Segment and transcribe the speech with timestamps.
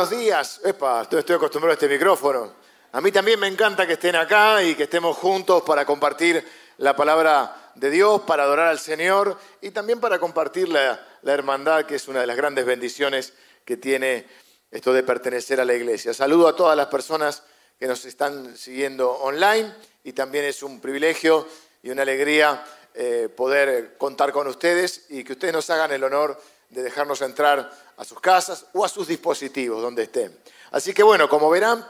[0.00, 0.60] buenos días.
[0.64, 2.54] Estoy acostumbrado a este micrófono.
[2.92, 6.42] A mí también me encanta que estén acá y que estemos juntos para compartir
[6.78, 11.96] la palabra de Dios, para adorar al Señor y también para compartir la, hermandad, que
[11.96, 14.26] es una de las grandes bendiciones que tiene
[14.70, 16.14] esto de pertenecer a la iglesia.
[16.14, 17.42] Saludo a todas las personas
[17.78, 19.70] que nos están siguiendo online
[20.02, 21.46] y también es un privilegio
[21.82, 22.64] y una alegría
[22.94, 26.40] eh, poder contar con ustedes y que ustedes nos hagan el honor
[26.70, 30.36] de dejarnos entrar a sus casas o a sus dispositivos donde estén.
[30.70, 31.86] Así que bueno, como verán,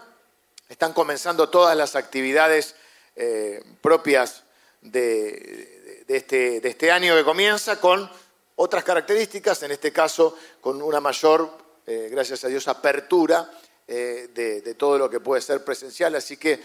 [0.69, 2.75] están comenzando todas las actividades
[3.15, 4.43] eh, propias
[4.81, 8.11] de, este, de este año que comienza con
[8.57, 11.51] otras características, en este caso con una mayor,
[11.87, 13.51] eh, gracias a Dios, apertura
[13.87, 16.15] de, todo lo que puede ser presencial.
[16.15, 16.61] Así que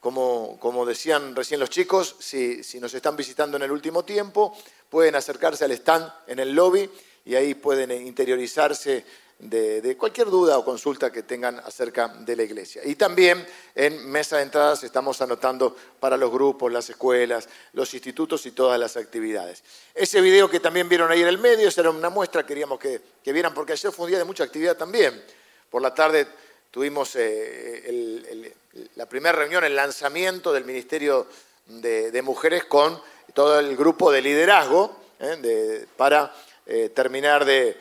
[0.00, 4.56] como, como decían recién los chicos, si, si, nos están visitando en el último tiempo,
[4.90, 6.90] pueden acercarse al stand en el lobby
[7.28, 9.04] y ahí pueden interiorizarse
[9.38, 12.80] de, cualquier duda o consulta que tengan acerca de la iglesia.
[12.86, 18.46] Y también en mesa de entradas estamos anotando para los grupos, las escuelas, los institutos
[18.46, 19.62] y todas las actividades.
[19.94, 22.98] Ese video que también vieron ahí en el medio, esa era una muestra, queríamos que,
[23.22, 25.22] que vieran, porque ayer fue un día de mucha actividad también.
[25.68, 26.26] Por la tarde
[26.70, 28.54] tuvimos eh,
[28.96, 31.26] la primera reunión, el lanzamiento del Ministerio
[31.66, 32.98] de, Mujeres con
[33.34, 36.32] todo el grupo de liderazgo eh, para
[36.68, 37.76] eh, terminar de,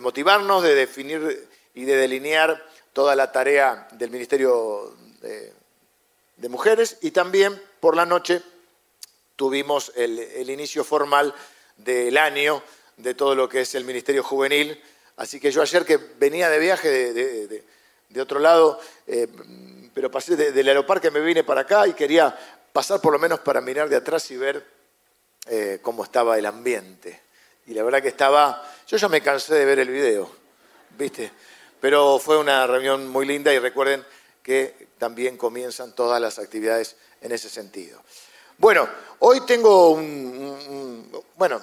[0.00, 5.52] motivarnos, de definir y de delinear toda la tarea del Ministerio de,
[6.48, 6.98] Mujeres.
[7.00, 8.42] Y también por la noche
[9.36, 11.34] tuvimos el inicio formal
[11.76, 12.62] del año
[13.02, 14.80] de todo lo que es el Ministerio Juvenil.
[15.16, 19.28] Así que yo ayer que venía de viaje de, otro lado, eh,
[19.94, 22.36] pero pasé del aeroparque, me vine para acá y quería
[22.72, 24.64] pasar por lo menos para mirar de atrás y ver
[25.46, 27.20] eh, cómo estaba el ambiente.
[27.66, 30.30] Y la verdad que estaba, yo ya me cansé de ver el video,
[30.98, 31.30] ¿viste?
[31.80, 34.04] Pero fue una reunión muy linda y recuerden
[34.42, 38.02] que también comienzan todas las actividades en ese sentido.
[38.58, 38.86] Bueno,
[39.20, 41.62] hoy tengo un, bueno,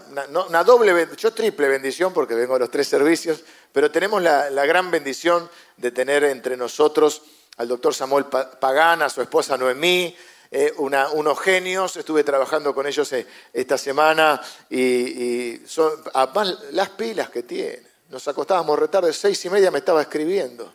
[0.50, 4.90] una, doble, yo triple bendición porque vengo a los tres servicios, pero tenemos la, gran
[4.90, 5.48] bendición
[5.78, 7.22] de tener entre nosotros
[7.58, 10.16] al doctor Samuel Pagana, su esposa Noemí,
[10.50, 15.92] eh, unos genios, estuve trabajando con ellos eh, esta semana y, son,
[16.72, 17.86] las pilas que tienen.
[18.10, 20.74] Nos acostábamos retarde, seis y media me estaba escribiendo.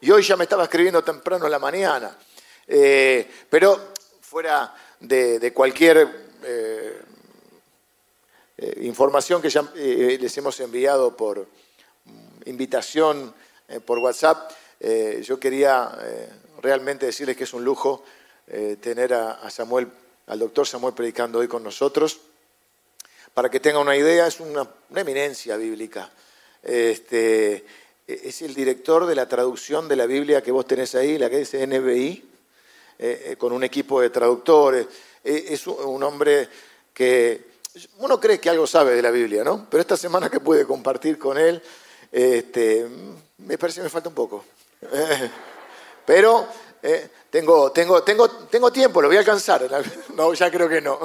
[0.00, 2.16] Y hoy ya me estaba escribiendo temprano en la mañana.
[2.68, 6.26] Eh, pero fuera de, cualquier
[8.82, 13.34] información que ya les hemos enviado por mm, invitación
[13.84, 14.52] por WhatsApp,
[15.22, 15.98] yo quería
[16.62, 18.04] realmente decirles que es un lujo
[18.80, 19.88] tener a, Samuel,
[20.26, 22.20] al doctor Samuel predicando hoy con nosotros.
[23.34, 26.10] Para que tengan una idea, es una, eminencia bíblica.
[26.62, 27.64] Este,
[28.06, 31.38] es el director de la traducción de la Biblia que vos tenés ahí, la que
[31.38, 32.24] dice NBI,
[32.98, 34.86] eh, eh, con un equipo de traductores.
[35.22, 36.48] Eh, es un hombre
[36.94, 37.56] que
[37.98, 39.66] uno cree que algo sabe de la Biblia, ¿no?
[39.68, 41.60] Pero esta semana que pude compartir con él,
[42.10, 42.86] este,
[43.38, 44.44] me parece que me falta un poco.
[46.06, 46.48] pero
[47.30, 49.62] tengo, tengo, tengo, tengo tiempo, lo voy a alcanzar.
[50.14, 50.98] No, ya creo que no.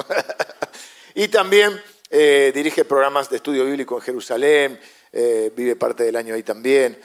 [1.16, 4.80] y también dirige programas de estudio bíblico en Jerusalén,
[5.56, 7.00] vive parte del año ahí también.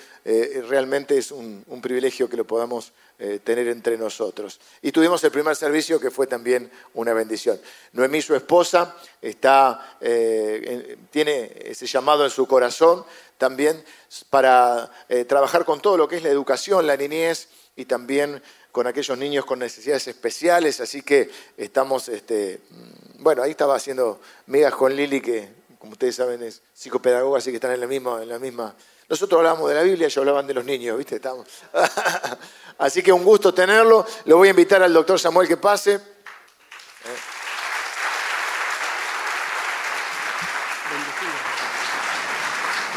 [0.68, 4.60] realmente es un, privilegio que lo podamos eh, tener entre nosotros.
[4.82, 7.58] Y tuvimos el primer servicio que fue también una bendición.
[7.92, 13.06] Noemí, su esposa, está, eh, tiene ese llamado en su corazón
[13.38, 13.82] también
[14.28, 18.42] para eh, trabajar con todo lo que es la educación, la niñez y también
[18.76, 20.82] con aquellos niños con necesidades especiales.
[20.82, 25.48] Así que estamos, este, mm, bueno, ahí estaba haciendo migas con Lili, que
[25.78, 28.22] como ustedes saben es psicopedagoga, así que están en la misma...
[28.22, 28.76] En la misma
[29.08, 31.14] nosotros hablábamos de la Biblia, ellos hablaban de los niños, ¿viste?
[31.14, 31.46] Estamos.
[32.78, 34.04] Así que un gusto tenerlo.
[34.24, 36.00] Le voy a invitar al doctor Samuel que pase.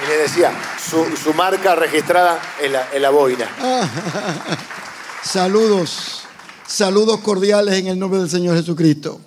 [0.03, 3.48] Y le decía, su, marca registrada en la, en la boina.
[5.24, 6.21] saludos,
[6.68, 9.19] saludos cordiales en el nombre del Señor Jesucristo.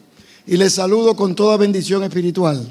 [0.47, 2.67] Y les saludo con toda bendición espiritual.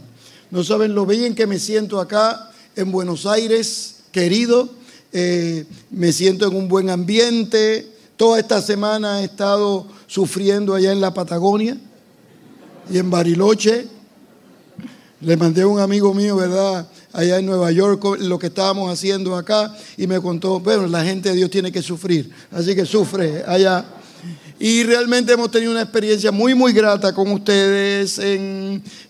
[0.49, 4.69] No saben lo bien que me siento acá en Buenos Aires querido,
[5.13, 7.87] eh, me siento en un buen ambiente.
[8.17, 11.77] Toda esta semana he estado sufriendo allá en la Patagonia
[12.91, 13.87] y en Bariloche.
[15.21, 16.87] Le mandé a un amigo mío, ¿verdad?
[17.13, 21.29] Allá en Nueva York, lo que estábamos haciendo acá, y me contó, bueno, la gente
[21.29, 23.85] de Dios tiene que sufrir, así que sufre allá.
[24.59, 28.21] Y realmente hemos tenido una experiencia muy, muy grata con ustedes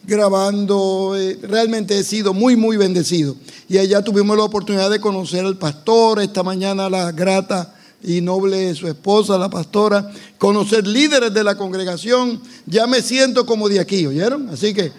[0.05, 1.13] grabando.
[1.17, 3.35] Eh, realmente he sido muy, muy bendecido.
[3.67, 8.73] Y allá tuvimos la oportunidad de conocer al pastor, esta mañana la grata y noble
[8.75, 12.41] su esposa, la pastora, conocer líderes de la congregación.
[12.65, 14.49] Ya me siento como de aquí, ¿oyeron?
[14.49, 14.93] Así que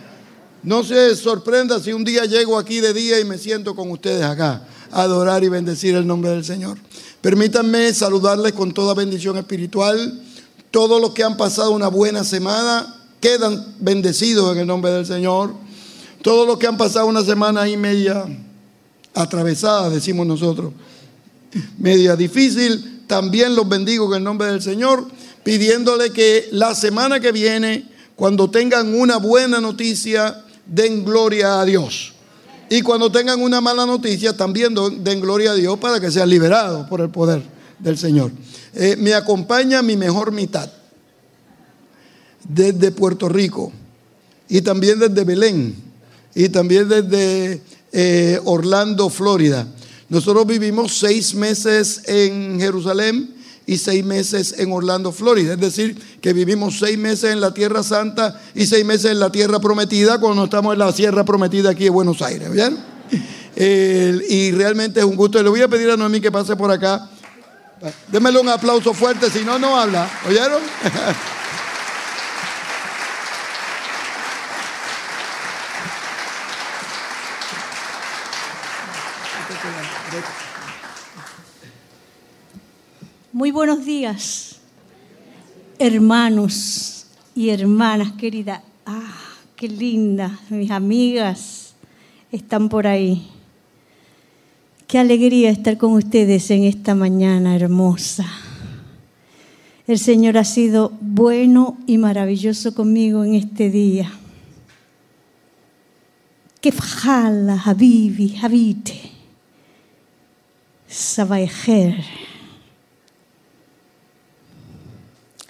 [0.63, 4.23] no se sorprenda si un día llego aquí de día y me siento con ustedes
[4.23, 6.79] acá, adorar y bendecir el nombre del Señor.
[7.21, 10.21] Permítanme saludarles con toda bendición espiritual.
[10.71, 15.55] Todos los que han pasado una buena semana quedan bendecidos en el nombre del Señor.
[16.23, 18.25] Todos los que han pasado una semana y media
[19.15, 20.73] atravesada, decimos nosotros,
[21.79, 25.07] media difícil, también los bendigo en el nombre del Señor,
[25.43, 32.15] pidiéndole que la semana que viene, cuando tengan una buena noticia, den gloria a Dios.
[32.71, 34.75] Y cuando tengan una mala noticia, también
[35.05, 37.43] den gloria a Dios para que sean liberados por el poder
[37.79, 38.33] del Señor.
[38.73, 40.71] Eh, me acompaña mi mejor mitad
[42.49, 43.71] desde Puerto Rico
[44.49, 45.77] y también desde Belén
[46.35, 47.61] y también desde
[47.93, 49.69] eh, Orlando, Florida.
[50.09, 53.35] Nosotros vivimos seis meses en Jerusalén
[53.67, 55.55] y seis meses en Orlando, Florida.
[55.55, 59.31] Es decir, que vivimos seis meses en la Tierra Santa y seis meses en la
[59.31, 62.51] Tierra Prometida cuando estamos en la Sierra Prometida aquí en Buenos Aires.
[62.51, 62.93] ¿Bien?
[63.55, 65.43] y realmente es un gusto.
[65.43, 67.09] Le voy a pedir a Noemí que pase por acá.
[68.09, 70.09] Démele un aplauso fuerte, si no, no habla.
[70.29, 70.63] ¿Oyeron?
[83.35, 84.57] Muy buenos días,
[85.79, 88.61] hermanos y hermanas queridas.
[88.85, 89.15] Ah,
[89.57, 91.75] qué linda, mis amigas
[92.31, 93.27] están por ahí.
[94.87, 98.27] Qué alegría estar con ustedes en esta mañana hermosa.
[99.87, 104.13] El Señor ha sido bueno y maravilloso conmigo en este día.
[106.61, 109.01] Que fajala, habibi, habite,
[110.87, 112.05] sabaejer.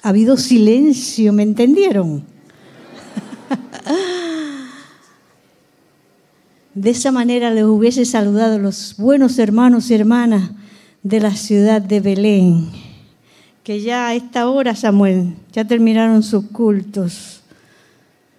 [0.03, 2.25] Ha habido silencio, ¿me entendieron?
[6.75, 10.51] De esa manera les hubiese saludado los buenos hermanos y hermanas
[11.03, 12.71] de la ciudad de Belén,
[13.63, 17.43] que ya a esta hora, Samuel, ya terminaron sus cultos.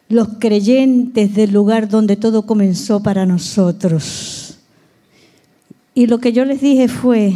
[0.10, 4.58] Los creyentes del lugar donde todo comenzó para nosotros.
[5.94, 7.34] Y lo que yo les dije fue,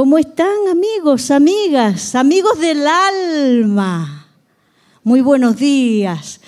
[0.00, 4.28] ¿Cómo están amigos, amigas, amigos del alma?
[5.04, 6.40] Muy buenos días.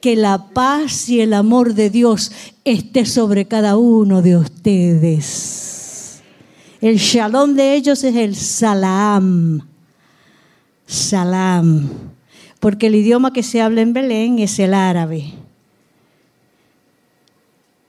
[0.00, 2.32] Que la paz y el amor de Dios
[2.64, 6.24] esté sobre cada uno de ustedes.
[6.80, 9.60] El shalom de ellos es el salam.
[10.84, 11.88] Salam.
[12.58, 15.34] Porque el idioma que se habla en Belén es el árabe.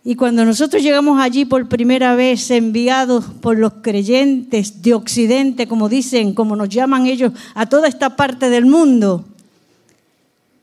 [0.09, 5.87] Y cuando nosotros llegamos allí por primera vez, enviados por los creyentes de Occidente, como
[5.87, 9.23] dicen, como nos llaman ellos, a toda esta parte del mundo,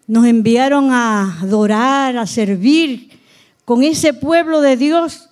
[0.09, 3.21] nos enviaron a adorar, a servir
[3.65, 5.29] con ese pueblo de Dios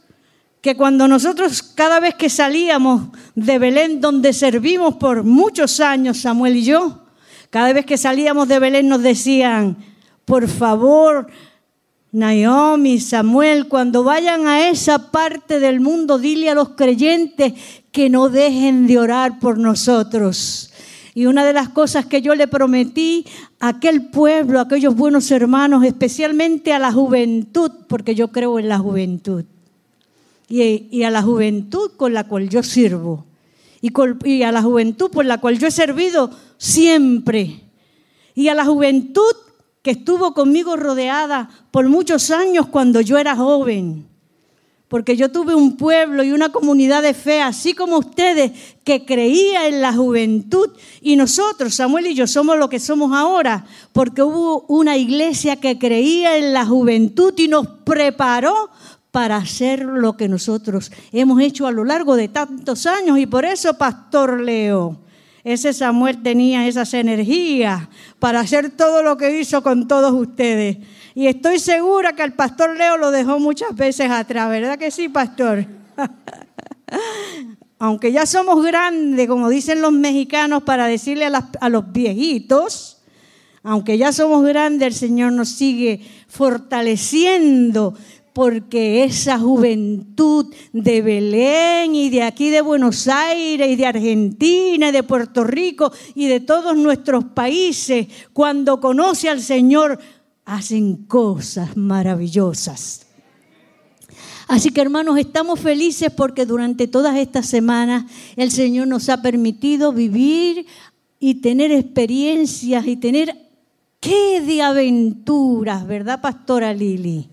[0.60, 6.58] que cuando nosotros cada vez que salíamos de Belén, donde servimos por muchos años, Samuel
[6.58, 7.00] y yo,
[7.50, 9.76] cada vez que salíamos de Belén nos decían,
[10.24, 11.26] por favor,
[12.14, 17.54] Naomi, Samuel, cuando vayan a esa parte del mundo, dile a los creyentes
[17.90, 20.70] que no dejen de orar por nosotros.
[21.12, 23.26] Y una de las cosas que yo le prometí
[23.58, 28.68] a aquel pueblo, a aquellos buenos hermanos, especialmente a la juventud, porque yo creo en
[28.68, 29.44] la juventud,
[30.48, 33.24] y, a la juventud con la cual yo sirvo,
[33.80, 33.92] y,
[34.24, 37.60] y a la juventud por la cual yo he servido siempre,
[38.36, 39.34] y a la juventud
[39.84, 44.08] que estuvo conmigo rodeada por muchos años cuando yo era joven.
[44.88, 49.68] Porque yo tuve un pueblo y una comunidad de fe, así como ustedes, que creía
[49.68, 50.70] en la juventud.
[51.02, 55.78] Y nosotros, Samuel y yo, somos lo que somos ahora, porque hubo una iglesia que
[55.78, 58.70] creía en la juventud y nos preparó
[59.10, 63.18] para hacer lo que nosotros hemos hecho a lo largo de tantos años.
[63.18, 65.03] Y por eso, Pastor Leo,
[65.44, 70.78] ese Samuel tenía esas energías para hacer todo lo que hizo con todos ustedes.
[71.14, 75.10] Y estoy segura que el pastor Leo lo dejó muchas veces atrás, ¿verdad que sí,
[75.10, 75.66] pastor?
[77.78, 83.02] Aunque ya somos grandes, como dicen los mexicanos, para decirle a, a los viejitos,
[83.62, 87.94] aunque ya somos grandes, el Señor nos sigue fortaleciendo
[88.34, 94.92] porque esa juventud de Belén y de aquí de Buenos Aires y de Argentina y
[94.92, 100.00] de Puerto Rico y de todos nuestros países, cuando conoce al Señor,
[100.44, 103.06] hacen cosas maravillosas.
[104.48, 109.92] Así que hermanos, estamos felices porque durante todas estas semanas el Señor nos ha permitido
[109.92, 110.66] vivir
[111.20, 113.32] y tener experiencias y tener
[114.00, 117.30] qué de aventuras, ¿verdad, Pastora Lili?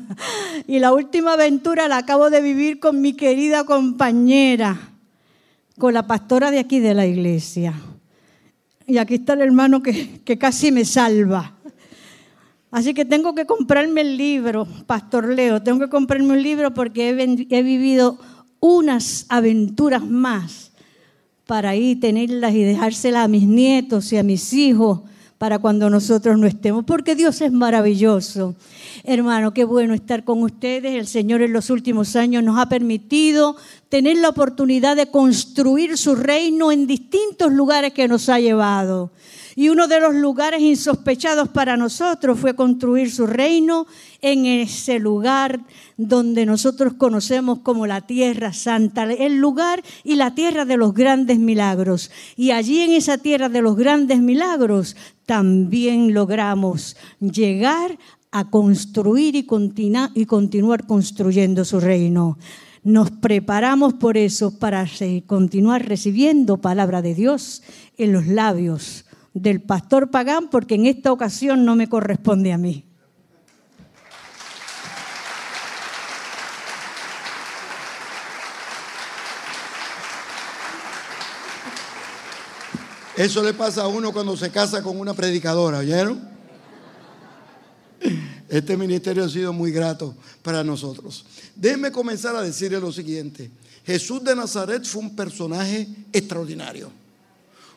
[0.66, 4.78] y la última aventura la acabo de vivir con mi querida compañera,
[5.78, 7.74] con la pastora de aquí de la iglesia.
[8.86, 11.54] Y aquí está el hermano que, casi me salva.
[12.70, 17.10] Así que tengo que comprarme el libro, Pastor Leo, tengo que comprarme un libro porque
[17.10, 18.18] he, vivido
[18.60, 20.72] unas aventuras más
[21.46, 25.00] para ahí tenerlas y dejárselas a mis nietos y a mis hijos
[25.42, 28.54] para cuando nosotros no estemos, porque Dios es maravilloso.
[29.02, 30.94] Hermano, qué bueno estar con ustedes.
[30.94, 33.56] El Señor en los últimos años nos ha permitido
[33.88, 39.10] tener la oportunidad de construir su reino en distintos lugares que nos ha llevado.
[39.54, 43.86] Y uno de los lugares insospechados para nosotros fue construir su reino
[44.20, 45.60] en ese lugar
[45.96, 51.38] donde nosotros conocemos como la Tierra Santa, el lugar y la tierra de los grandes
[51.38, 52.10] milagros.
[52.36, 57.98] Y allí en esa tierra de los grandes milagros también logramos llegar
[58.30, 59.46] a construir y,
[60.14, 62.38] y continuar construyendo su reino.
[62.82, 64.86] Nos preparamos por eso para
[65.26, 67.62] continuar recibiendo palabra de Dios
[67.98, 72.84] en los labios del pastor Pagán, porque en esta ocasión no me corresponde a mí.
[83.16, 86.28] Eso le pasa a uno cuando se casa con una predicadora, ¿oyeron?
[88.48, 91.24] Este ministerio ha sido muy grato para nosotros.
[91.54, 93.50] Déjenme comenzar a decirle lo siguiente.
[93.84, 97.01] Jesús de Nazaret fue un personaje extraordinario.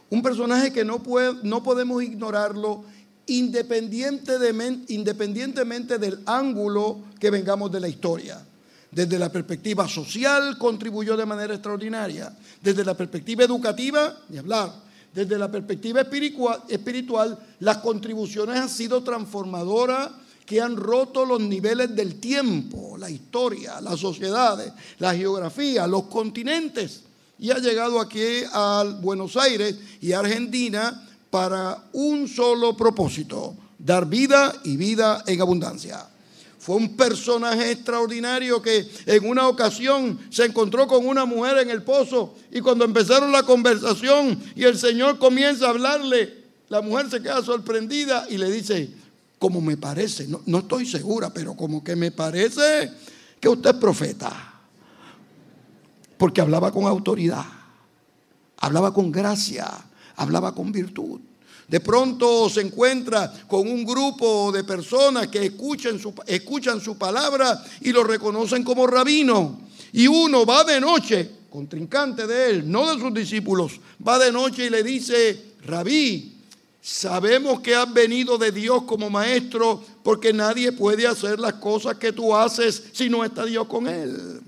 [0.10, 2.84] Un personaje que no, puede, no podemos ignorarlo
[3.28, 8.46] independientemente, independientemente del ángulo que vengamos de la historia.
[8.92, 12.32] Desde la perspectiva social contribuyó de manera extraordinaria.
[12.62, 14.72] Desde la perspectiva educativa, ni hablar.
[15.14, 20.12] Desde la perspectiva espiritual, las contribuciones han sido transformadoras
[20.46, 27.06] que han roto los niveles del tiempo, la historia, las sociedades, la geografía, los continentes
[27.38, 34.54] y ha llegado aquí a Buenos Aires y Argentina para un solo propósito, dar vida
[34.64, 36.08] y vida en abundancia.
[36.58, 41.84] Fue un personaje extraordinario que en una ocasión se encontró con una mujer en el
[41.84, 47.22] pozo y cuando empezaron la conversación y el Señor comienza a hablarle, la mujer se
[47.22, 48.90] queda sorprendida y le dice,
[49.38, 52.92] como me parece, no, no estoy segura, pero como que me parece
[53.40, 54.55] que usted es profeta
[56.18, 57.46] porque hablaba con autoridad,
[58.58, 59.68] hablaba con gracia,
[60.16, 61.20] hablaba con virtud.
[61.68, 67.64] De pronto se encuentra con un grupo de personas que escuchan su, escuchan su palabra
[67.82, 69.62] y lo reconocen como rabino.
[69.92, 74.68] Y uno va de noche, contrincante de él, no de sus discípulos, va de noche
[74.68, 76.36] y le dice, rabí,
[76.82, 82.12] sabemos que has venido de Dios como maestro porque nadie puede hacer las cosas que
[82.12, 84.42] tú haces si no está Dios con él.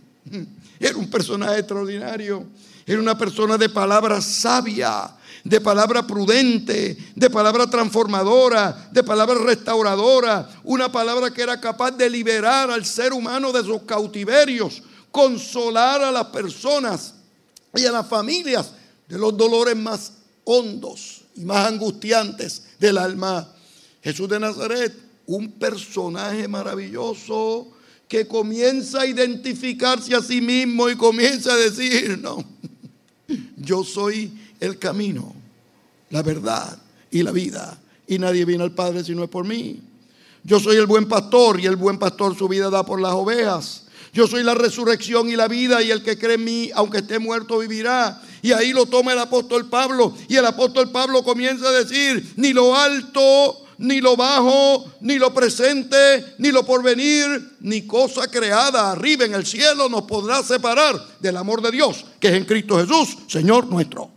[0.80, 2.46] Era un personaje extraordinario.
[2.86, 10.50] Era una persona de palabra sabia, de palabra prudente, de palabra transformadora, de palabra restauradora.
[10.64, 14.82] Una palabra que era capaz de liberar al ser humano de sus cautiverios,
[15.12, 17.16] consolar a las personas
[17.76, 18.72] y a las familias
[19.08, 23.48] de los dolores más hondos y más angustiantes del alma.
[24.02, 24.94] Jesús de Nazaret,
[25.26, 27.68] un personaje maravilloso
[28.08, 32.44] que comienza a identificarse a sí mismo y comienza a decir, no,
[33.58, 35.36] yo soy el camino,
[36.10, 36.80] la verdad
[37.12, 37.80] y la vida.
[38.08, 39.82] Y nadie viene al Padre si no es por mí.
[40.44, 43.84] Yo soy el buen pastor y el buen pastor su vida da por las ovejas.
[44.14, 47.20] Yo soy la resurrección y la vida y el que cree en mí, aunque esté
[47.20, 48.22] muerto, vivirá.
[48.42, 50.16] Y ahí lo toma el apóstol Pablo.
[50.30, 55.34] Y el apóstol Pablo comienza a decir, ni lo alto ni lo bajo, ni lo
[55.34, 61.38] presente, ni lo porvenir, ni cosa creada arriba en el cielo nos podrá separar del
[61.38, 64.10] amor de Dios, que es en Cristo Jesús, Señor nuestro.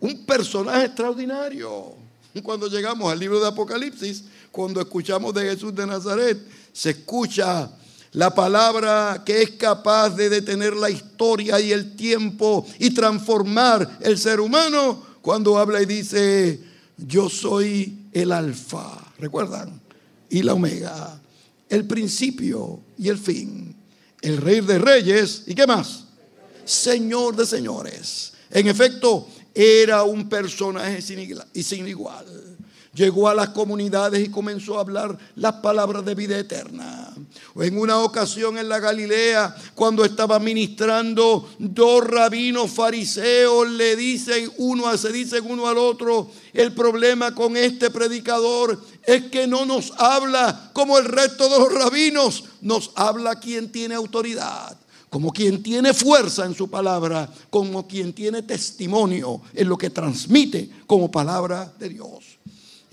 [0.00, 1.94] Un personaje extraordinario.
[2.42, 6.38] Cuando llegamos al libro de Apocalipsis, cuando escuchamos de Jesús de Nazaret,
[6.72, 7.70] se escucha
[8.12, 14.18] la palabra que es capaz de detener la historia y el tiempo y transformar el
[14.18, 16.60] ser humano, cuando habla y dice,
[16.98, 19.80] yo soy el alfa, ¿recuerdan?
[20.30, 21.20] Y la omega,
[21.68, 23.74] el principio y el fin,
[24.20, 26.04] el rey de reyes y qué más,
[26.64, 28.32] señor de señores.
[28.50, 32.51] En efecto, era un personaje sin igual
[32.94, 37.14] llegó a las comunidades y comenzó a hablar las palabras de vida eterna.
[37.56, 44.96] En una ocasión en la Galilea, cuando estaba ministrando, dos rabinos fariseos le dicen uno,
[44.96, 50.70] se dicen uno al otro, el problema con este predicador es que no nos habla
[50.72, 54.76] como el resto de los rabinos, nos habla quien tiene autoridad
[55.12, 60.70] como quien tiene fuerza en su palabra, como quien tiene testimonio en lo que transmite
[60.86, 62.31] como palabra de Dios.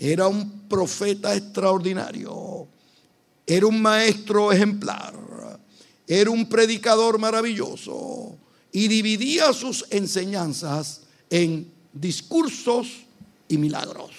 [0.01, 2.69] Era un profeta extraordinario.
[3.45, 5.13] Era un maestro ejemplar.
[6.07, 8.37] Era un predicador maravilloso.
[8.71, 12.87] Y dividía sus enseñanzas en discursos
[13.49, 14.11] y milagros.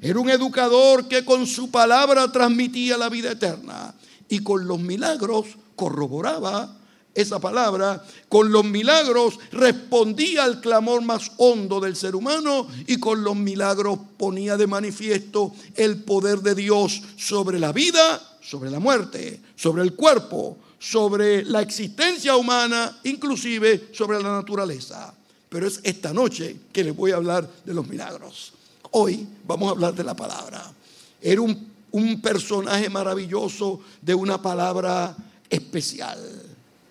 [0.00, 3.94] Era un educador que con su palabra transmitía la vida eterna
[4.28, 6.76] y con los milagros corroboraba
[7.14, 13.22] esa palabra, con los milagros respondía al clamor más hondo del ser humano y con
[13.22, 19.40] los milagros ponía de manifiesto el poder de Dios sobre la vida, sobre la muerte,
[19.56, 25.14] sobre el cuerpo, sobre la existencia humana, inclusive sobre la naturaleza.
[25.48, 28.54] Pero es esta noche que les voy a hablar de los milagros.
[28.92, 30.72] Hoy vamos a hablar de la palabra.
[31.20, 35.14] Era un, un personaje maravilloso de una palabra
[35.50, 36.41] especial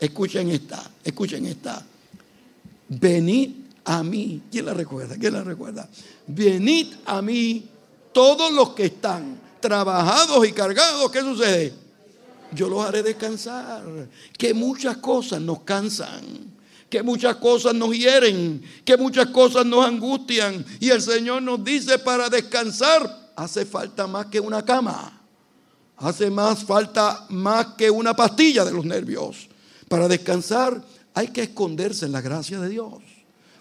[0.01, 1.85] Escuchen esta, escuchen esta.
[2.89, 3.51] Venid
[3.85, 4.41] a mí.
[4.51, 5.15] ¿Quién la recuerda?
[5.15, 5.87] ¿Quién la recuerda?
[6.25, 7.69] Venid a mí
[8.11, 11.11] todos los que están trabajados y cargados.
[11.11, 11.71] ¿Qué sucede?
[12.51, 13.83] Yo los haré descansar.
[14.35, 16.51] Que muchas cosas nos cansan.
[16.89, 18.63] Que muchas cosas nos hieren.
[18.83, 20.65] Que muchas cosas nos angustian.
[20.79, 25.21] Y el Señor nos dice para descansar hace falta más que una cama.
[25.97, 29.50] Hace más falta más que una pastilla de los nervios.
[29.91, 30.81] Para descansar
[31.13, 32.93] hay que esconderse en la gracia de Dios.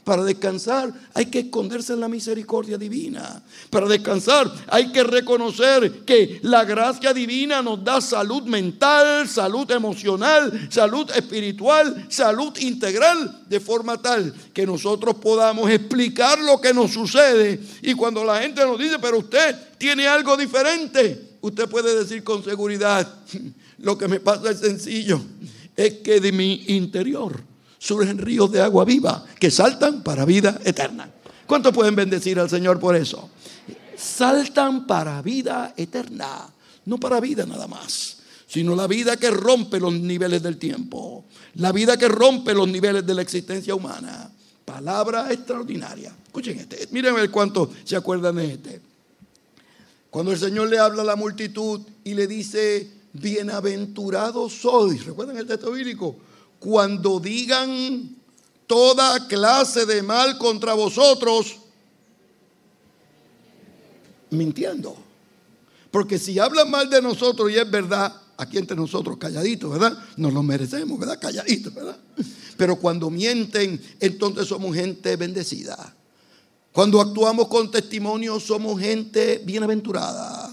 [0.04, 3.42] Para descansar hay que esconderse en la misericordia divina.
[3.68, 10.68] Para descansar hay que reconocer que la gracia divina nos da salud mental, salud emocional,
[10.70, 17.58] salud espiritual, salud integral, de forma tal que nosotros podamos explicar lo que nos sucede.
[17.82, 22.44] Y cuando la gente nos dice, pero usted tiene algo diferente, usted puede decir con
[22.44, 23.16] seguridad,
[23.78, 25.20] lo que me pasa es sencillo
[25.76, 27.42] es que de mi interior
[27.78, 31.10] surgen ríos de agua viva que saltan para vida eterna.
[31.46, 33.30] ¿Cuántos pueden bendecir al Señor por eso?
[33.96, 36.48] Saltan para vida eterna,
[36.84, 41.72] no para vida nada más, sino la vida que rompe los niveles del tiempo, la
[41.72, 44.30] vida que rompe los niveles de la existencia humana.
[44.64, 46.14] Palabra extraordinaria.
[46.24, 48.80] Escuchen este, miren el cuánto se acuerdan de este.
[50.10, 55.04] Cuando el Señor le habla a la multitud y le dice, bienaventurados sois.
[55.04, 56.16] ¿Recuerdan el texto bíblico?
[56.58, 58.16] Cuando digan
[58.66, 61.56] toda clase de mal contra vosotros,
[64.30, 64.96] mintiendo.
[65.90, 69.98] Porque si hablan mal de nosotros y es verdad, aquí entre nosotros calladitos, ¿verdad?
[70.16, 71.18] Nos lo merecemos, ¿verdad?
[71.20, 71.98] Calladitos, ¿verdad?
[72.56, 75.96] Pero cuando mienten, entonces somos gente bendecida.
[76.72, 80.49] Cuando actuamos con testimonio, somos gente bienaventurada.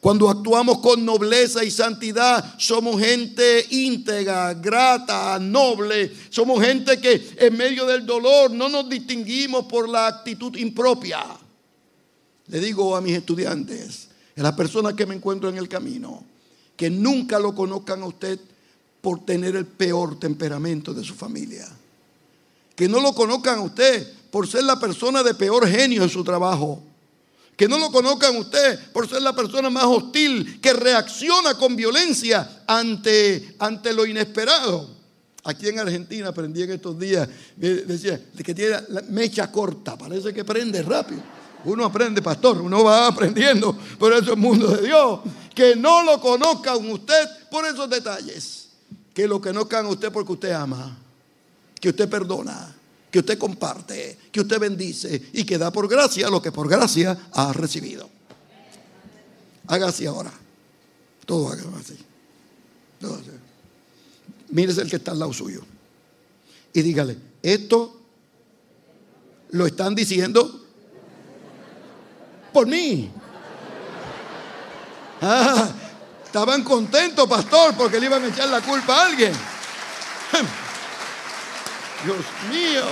[0.00, 6.10] Cuando actuamos con nobleza y santidad, somos gente íntegra, grata, noble.
[6.30, 11.22] Somos gente que en medio del dolor no nos distinguimos por la actitud impropia.
[12.46, 14.08] Le digo a mis estudiantes,
[14.38, 16.24] a las personas que me encuentro en el camino,
[16.76, 18.40] que nunca lo conozcan a usted
[19.02, 21.68] por tener el peor temperamento de su familia.
[22.74, 26.24] Que no lo conozcan a usted por ser la persona de peor genio en su
[26.24, 26.82] trabajo
[27.60, 32.62] que no lo conozcan usted por ser la persona más hostil que reacciona con violencia
[32.66, 34.88] ante, ante lo inesperado.
[35.44, 40.42] Aquí en Argentina aprendí en estos días, decía, que tiene la mecha corta, parece que
[40.42, 41.20] prende rápido.
[41.66, 45.20] Uno aprende, pastor, uno va aprendiendo, por eso es mundo de Dios.
[45.54, 48.70] Que no lo conozcan usted por esos detalles.
[49.12, 50.96] Que lo conozcan usted porque usted ama,
[51.78, 52.74] que usted perdona,
[53.10, 57.16] que usted comparte, que usted bendice y que da por gracia lo que por gracia
[57.32, 58.08] ha recibido.
[59.66, 60.32] Haga así ahora.
[61.26, 61.96] Todo haga así.
[63.00, 63.30] Todo así.
[64.50, 65.62] Mírese el que está al lado suyo.
[66.72, 68.00] Y dígale, esto
[69.50, 70.64] lo están diciendo
[72.52, 73.10] por mí.
[75.20, 75.68] Ah,
[76.24, 79.32] estaban contentos, pastor, porque le iban a echar la culpa a alguien.
[82.04, 82.84] Dios mío.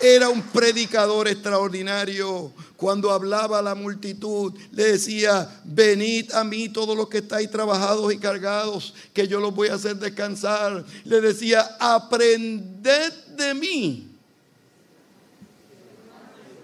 [0.00, 2.52] Era un predicador extraordinario.
[2.76, 8.12] Cuando hablaba a la multitud, le decía, venid a mí todos los que estáis trabajados
[8.12, 10.84] y cargados, que yo los voy a hacer descansar.
[11.04, 14.08] Le decía, aprended de mí,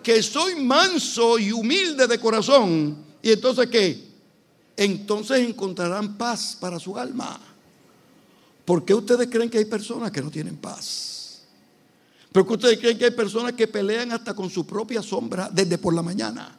[0.03, 2.99] que soy manso y humilde de corazón.
[3.23, 4.05] Y entonces, ¿qué?
[4.77, 7.41] Entonces encontrarán paz para su alma.
[8.65, 11.43] ¿Por qué ustedes creen que hay personas que no tienen paz?
[12.31, 15.79] ¿Por qué ustedes creen que hay personas que pelean hasta con su propia sombra desde
[15.79, 16.59] por la mañana?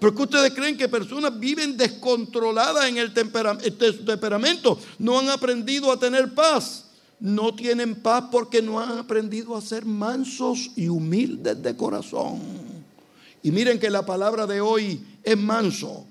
[0.00, 4.78] ¿Por qué ustedes creen que personas viven descontroladas en el temperamento?
[4.98, 6.86] No han aprendido a tener paz.
[7.20, 12.40] No tienen paz porque no han aprendido a ser mansos y humildes de corazón.
[13.44, 16.04] Y miren que la palabra de hoy es manso,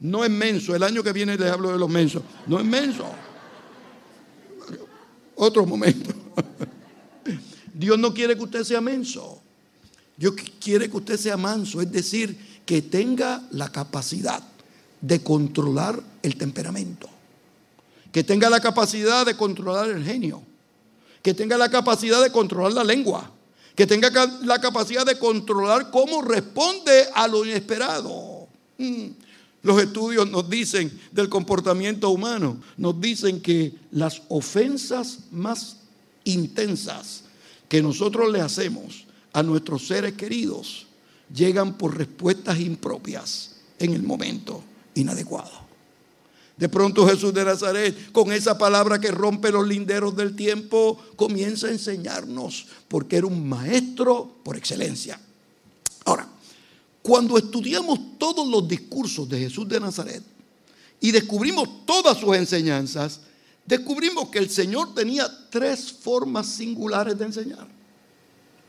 [0.00, 0.74] no es menso.
[0.74, 2.22] El año que viene les hablo de los mensos.
[2.46, 3.04] No es menso
[5.36, 6.12] otro momento.
[7.74, 9.40] Dios no quiere que usted sea menso.
[10.16, 14.42] Dios quiere que usted sea manso, es decir, que tenga la capacidad
[15.00, 17.08] de controlar el temperamento,
[18.12, 20.42] que tenga la capacidad de controlar el genio,
[21.22, 23.30] que tenga la capacidad de controlar la lengua,
[23.74, 24.10] que tenga
[24.42, 28.48] la capacidad de controlar cómo responde a lo inesperado.
[29.66, 35.78] Los estudios nos dicen del comportamiento humano, nos dicen que las ofensas más
[36.22, 37.24] intensas
[37.68, 40.86] que nosotros le hacemos a nuestros seres queridos
[41.34, 44.62] llegan por respuestas impropias en el momento
[44.94, 45.66] inadecuado.
[46.56, 51.66] De pronto Jesús de Nazaret, con esa palabra que rompe los linderos del tiempo, comienza
[51.66, 55.20] a enseñarnos, porque era un maestro por excelencia.
[56.04, 56.28] Ahora,
[57.06, 60.24] cuando estudiamos todos los discursos de Jesús de Nazaret
[61.00, 63.20] y descubrimos todas sus enseñanzas,
[63.64, 67.68] descubrimos que el Señor tenía tres formas singulares de enseñar.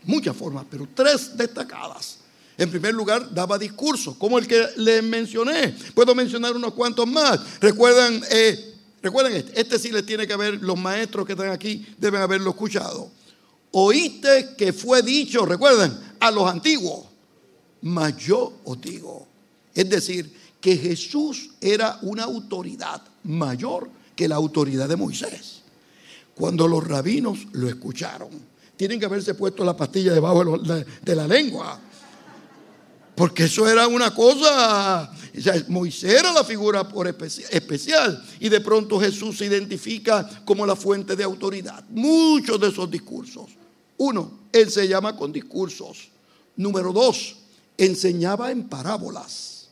[0.03, 2.19] Muchas formas, pero tres destacadas.
[2.59, 5.75] En primer lugar, daba discursos, como el que les mencioné.
[5.95, 7.59] Puedo mencionar unos cuantos más.
[7.59, 11.87] Recuerdan, eh, recuerden este, este sí les tiene que haber, los maestros que están aquí
[11.97, 13.09] deben haberlo escuchado.
[13.71, 17.06] Oíste que fue dicho, recuerden, a los antiguos
[17.81, 19.27] mas yo os digo.
[19.73, 25.61] Es decir, que Jesús era una autoridad mayor que la autoridad de Moisés.
[26.35, 28.29] Cuando los rabinos lo escucharon,
[28.75, 31.79] tienen que haberse puesto la pastilla debajo de la lengua.
[33.15, 35.11] Porque eso era una cosa,
[35.69, 41.15] Moisés era la figura por especial y de pronto Jesús se identifica como la fuente
[41.15, 41.83] de autoridad.
[41.89, 43.45] Muchos de esos discursos.
[43.97, 46.09] Uno, él se llama con discursos.
[46.55, 47.37] Número dos,
[47.77, 49.69] enseñaba en parábolas.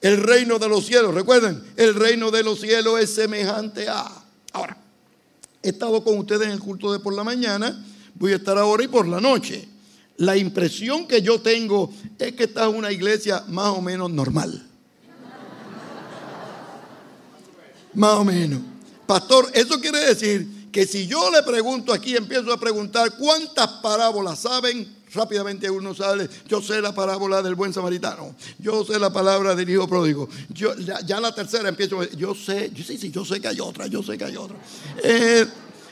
[0.00, 4.10] El reino de los cielos, recuerden, el reino de los cielos es semejante a...
[4.52, 4.76] Ahora,
[5.62, 8.82] he estado con ustedes en el culto de por la mañana, voy a estar ahora
[8.82, 9.68] y por la noche.
[10.16, 14.66] La impresión que yo tengo es que esta es una iglesia más o menos normal.
[17.94, 18.60] Más o menos.
[19.06, 24.40] Pastor, eso quiere decir que si yo le pregunto aquí, empiezo a preguntar cuántas parábolas
[24.40, 29.54] saben, rápidamente uno sale, yo sé la parábola del buen samaritano, yo sé la palabra
[29.54, 33.40] del hijo pródigo, yo, ya, la tercera empiezo, yo sé, yo, sí, sí, yo sé
[33.40, 34.56] que hay otra, yo sé que hay otra.
[35.02, 35.46] Eh,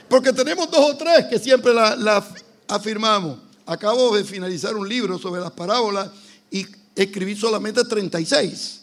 [0.09, 2.27] porque tenemos dos o tres que siempre la,
[2.67, 3.39] afirmamos.
[3.65, 6.11] Acabo de finalizar un libro sobre las parábolas
[6.51, 8.81] y escribí solamente 36.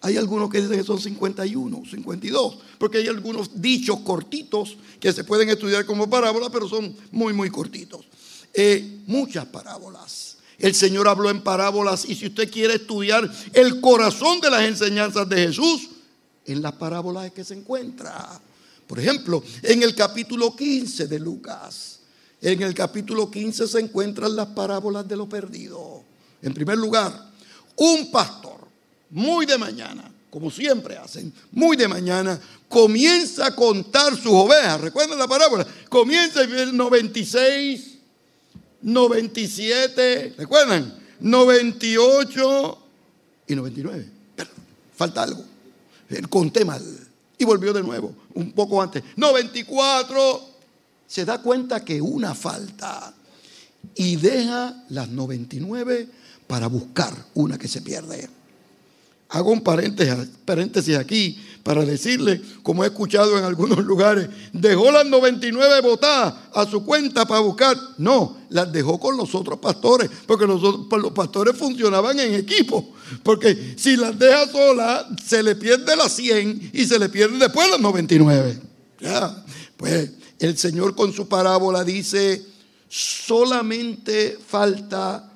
[0.00, 5.24] Hay algunos que dicen que son 51, 52, porque hay algunos dichos cortitos que se
[5.24, 8.06] pueden estudiar como parábolas, pero son muy, muy cortitos.
[8.52, 10.38] Eh, muchas parábolas.
[10.58, 15.28] El Señor habló en parábolas y si usted quiere estudiar el corazón de las enseñanzas
[15.28, 15.88] de Jesús,
[16.44, 18.40] en las parábolas es que se encuentra.
[18.86, 22.00] Por ejemplo, en el capítulo 15 de Lucas,
[22.42, 26.02] en el capítulo 15 se encuentran las parábolas de lo perdido.
[26.42, 27.30] En primer lugar,
[27.76, 28.66] un pastor,
[29.10, 34.80] muy de mañana, como siempre hacen, muy de mañana, comienza a contar sus ovejas.
[34.80, 35.66] ¿Recuerdan la parábola?
[35.88, 37.98] Comienza el 96,
[38.82, 40.98] 97, ¿recuerdan?
[41.20, 42.78] 98
[43.46, 44.08] y 99.
[44.96, 45.44] falta algo.
[46.28, 46.82] Conté mal.
[47.38, 49.02] Y volvió de nuevo, un poco antes.
[49.16, 50.48] 94.
[51.06, 53.14] Se da cuenta que una falta.
[53.94, 56.08] Y deja las 99
[56.46, 58.28] para buscar una que se pierde.
[59.30, 65.80] Hago un paréntesis aquí para decirle, como he escuchado en algunos lugares, dejó las 99
[65.82, 67.76] botadas a su cuenta para buscar.
[67.98, 72.92] No, las dejó con los otros pastores, porque los, los pastores funcionaban en equipo.
[73.22, 77.70] Porque si las deja sola, se le pierde las 100 y se le pierde después
[77.70, 78.60] las 99.
[79.00, 79.44] Ya,
[79.76, 82.46] pues el Señor con su parábola dice,
[82.90, 85.32] Solamente falta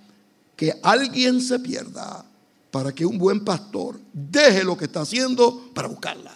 [0.56, 2.26] que alguien se pierda
[2.74, 6.34] para que un buen pastor deje lo que está haciendo para buscarla.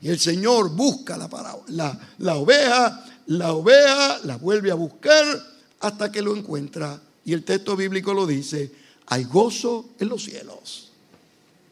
[0.00, 1.28] Y el Señor busca la,
[1.66, 5.24] la, la oveja, la oveja la vuelve a buscar
[5.80, 7.02] hasta que lo encuentra.
[7.24, 8.72] Y el texto bíblico lo dice,
[9.06, 10.92] hay gozo en los cielos.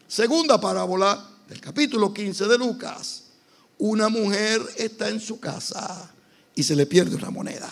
[0.08, 3.22] Segunda parábola del capítulo 15 de Lucas.
[3.78, 6.10] Una mujer está en su casa
[6.56, 7.70] y se le pierde una moneda.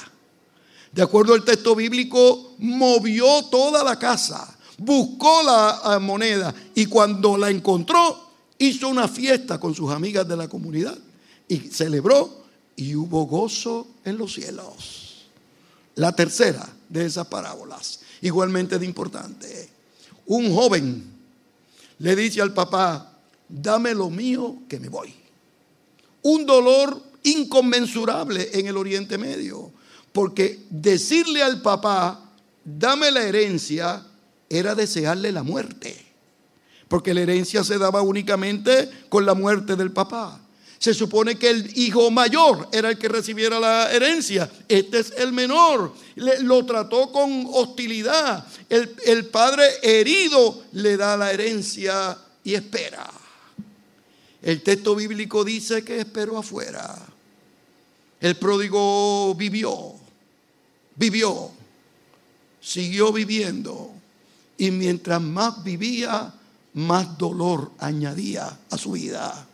[0.92, 7.36] De acuerdo al texto bíblico, movió toda la casa, buscó la ah, moneda y cuando
[7.36, 10.96] la encontró, hizo una fiesta con sus amigas de la comunidad
[11.48, 12.44] y celebró
[12.76, 15.26] y hubo gozo en los cielos.
[15.96, 19.70] La tercera de esas parábolas, igualmente de importante.
[20.26, 21.04] Un joven
[21.98, 23.12] le dice al papá,
[23.48, 25.14] dame lo mío que me voy.
[26.22, 29.72] Un dolor inconmensurable en el Oriente Medio,
[30.12, 32.32] porque decirle al papá,
[32.64, 34.04] dame la herencia,
[34.54, 35.96] era desearle la muerte,
[36.88, 40.40] porque la herencia se daba únicamente con la muerte del papá.
[40.78, 44.50] Se supone que el hijo mayor era el que recibiera la herencia.
[44.68, 45.94] Este es el menor.
[46.14, 48.46] lo trató con hostilidad.
[48.68, 53.10] El, el padre herido le da la herencia y espera.
[54.42, 56.94] El texto bíblico dice que esperó afuera.
[58.20, 59.94] El pródigo vivió,
[60.96, 61.50] vivió,
[62.60, 63.90] siguió viviendo.
[64.56, 66.32] Y mientras más vivía,
[66.74, 69.46] más dolor añadía a su vida.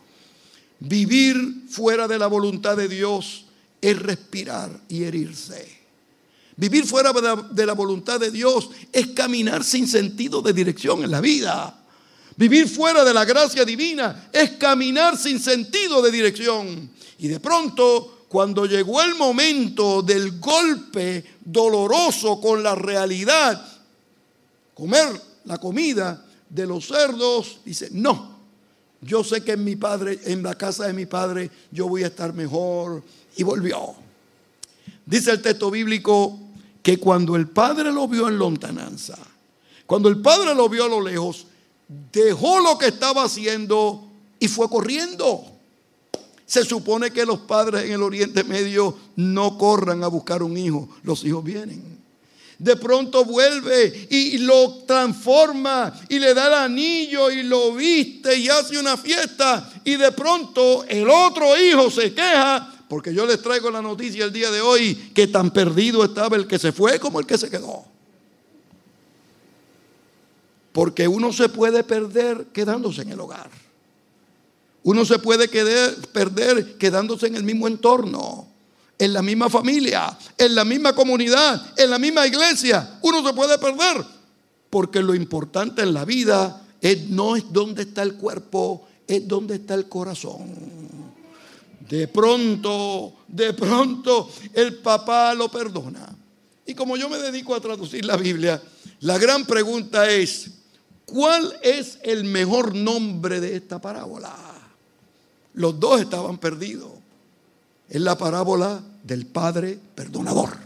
[0.79, 3.45] Vivir fuera de la voluntad de Dios
[3.79, 5.79] es respirar y herirse.
[6.55, 7.11] Vivir fuera
[7.51, 11.77] de la voluntad de Dios es caminar sin sentido de dirección en la vida.
[12.35, 16.91] Vivir fuera de la gracia divina es caminar sin sentido de dirección.
[17.19, 23.70] Y de pronto, cuando llegó el momento del golpe doloroso con la realidad,
[24.81, 28.35] comer la comida de los cerdos, dice, no,
[28.99, 32.07] yo sé que en mi padre, en la casa de mi padre, yo voy a
[32.07, 33.03] estar mejor.
[33.37, 33.93] Y volvió.
[35.05, 36.39] Dice el texto bíblico
[36.81, 39.19] que cuando el padre lo vio en lontananza,
[39.85, 41.45] cuando el padre lo vio a lo lejos,
[42.11, 44.03] dejó lo que estaba haciendo
[44.39, 45.43] y fue corriendo.
[46.47, 50.89] Se supone que los padres en el Oriente Medio no corran a buscar un hijo,
[51.03, 51.90] los hijos vienen
[52.61, 58.49] de pronto vuelve y lo transforma y le da el anillo y lo viste y
[58.49, 63.71] hace una fiesta y de pronto el otro hijo se queja porque yo les traigo
[63.71, 67.19] la noticia el día de hoy que tan perdido estaba el que se fue como
[67.19, 67.83] el que se quedó.
[70.71, 73.49] Porque uno se puede perder quedándose en el hogar.
[74.83, 78.50] Uno se puede perder quedándose en el mismo entorno
[79.01, 82.99] en la misma familia, en la misma comunidad, en la misma iglesia.
[83.01, 84.05] Uno se puede perder.
[84.69, 89.55] Porque lo importante en la vida es, no es dónde está el cuerpo, es dónde
[89.55, 90.53] está el corazón.
[91.89, 96.15] De pronto, de pronto, el papá lo perdona.
[96.67, 98.61] Y como yo me dedico a traducir la Biblia,
[98.99, 100.51] la gran pregunta es,
[101.07, 104.35] ¿cuál es el mejor nombre de esta parábola?
[105.55, 106.91] Los dos estaban perdidos.
[107.89, 110.57] Es la parábola del Padre perdonador.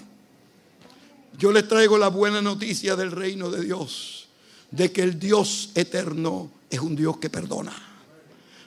[1.37, 4.27] Yo les traigo la buena noticia del reino de Dios,
[4.71, 7.73] de que el Dios eterno es un Dios que perdona.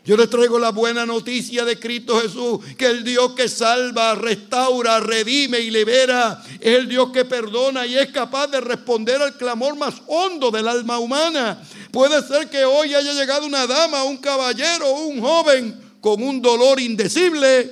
[0.05, 5.01] Yo les traigo la buena noticia de Cristo Jesús, que el Dios que salva, restaura,
[5.01, 9.77] redime y libera, es el Dios que perdona y es capaz de responder al clamor
[9.77, 11.63] más hondo del alma humana.
[11.91, 16.81] Puede ser que hoy haya llegado una dama, un caballero, un joven con un dolor
[16.81, 17.71] indecible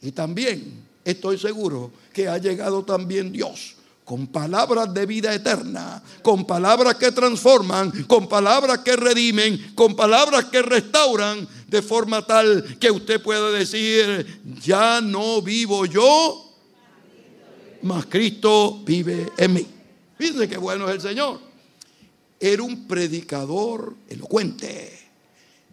[0.00, 6.44] y también estoy seguro que ha llegado también Dios con palabras de vida eterna, con
[6.44, 12.90] palabras que transforman, con palabras que redimen, con palabras que restauran, de forma tal que
[12.90, 16.52] usted pueda decir, ya no vivo yo,
[17.82, 19.66] mas Cristo vive en mí.
[20.18, 21.40] Fíjense qué bueno es el Señor.
[22.38, 24.98] Era un predicador elocuente,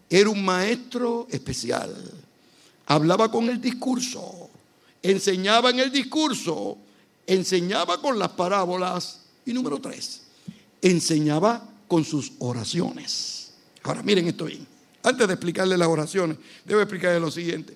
[0.09, 1.93] era un maestro especial,
[2.85, 4.48] hablaba con el discurso
[5.01, 6.77] enseñaba en el discurso,
[7.25, 10.23] enseñaba con las parábolas y número tres,
[10.81, 13.51] enseñaba con sus oraciones.
[13.83, 14.67] Ahora miren esto bien.
[15.03, 17.75] Antes de explicarle las oraciones, debo explicarle lo siguiente.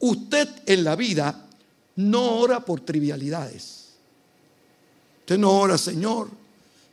[0.00, 1.46] Usted en la vida
[1.96, 3.94] no ora por trivialidades.
[5.20, 6.28] Usted no ora, Señor,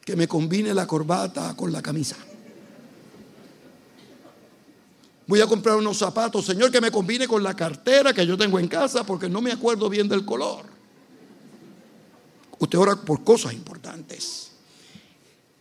[0.06, 2.16] que me combine la corbata con la camisa.
[5.32, 8.60] Voy a comprar unos zapatos, Señor, que me combine con la cartera que yo tengo
[8.60, 10.66] en casa porque no me acuerdo bien del color.
[12.60, 14.52] usted ora por cosas importantes.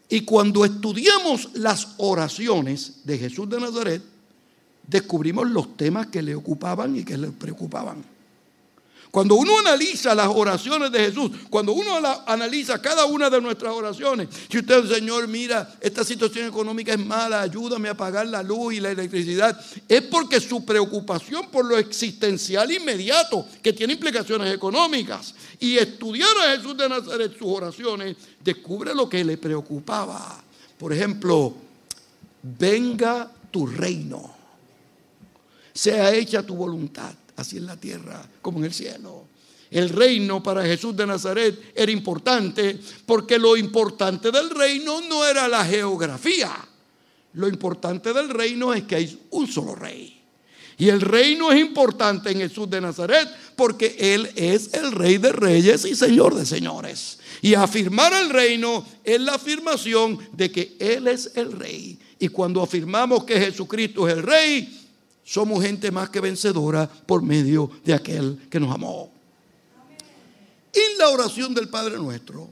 [0.08, 4.02] Y cuando estudiamos las oraciones de Jesús de Nazaret,
[4.88, 8.04] descubrimos los temas que le ocupaban y que le preocupaban.
[9.10, 11.96] Cuando uno analiza las oraciones de Jesús, cuando uno
[12.26, 17.40] analiza cada una de nuestras oraciones, si usted, Señor, mira, esta situación económica es mala,
[17.42, 22.70] ayúdame a pagar la luz y la electricidad, es porque su preocupación por lo existencial
[22.70, 29.08] inmediato, que tiene implicaciones económicas, y estudiar a Jesús de Nazaret sus oraciones, descubre lo
[29.08, 30.40] que le preocupaba.
[30.78, 31.52] Por ejemplo,
[32.42, 34.36] venga tu reino,
[35.74, 39.24] sea hecha tu voluntad así en la tierra como en el cielo.
[39.70, 45.48] El reino para Jesús de Nazaret era importante porque lo importante del reino no era
[45.48, 46.52] la geografía.
[47.34, 50.20] Lo importante del reino es que hay un solo rey.
[50.76, 55.30] Y el reino es importante en Jesús de Nazaret porque Él es el rey de
[55.30, 57.18] reyes y señor de señores.
[57.42, 61.98] Y afirmar el reino es la afirmación de que Él es el rey.
[62.18, 64.79] Y cuando afirmamos que Jesucristo es el rey,
[65.24, 69.10] somos gente más que vencedora por medio de aquel que nos amó.
[70.72, 72.48] En la oración del Padre nuestro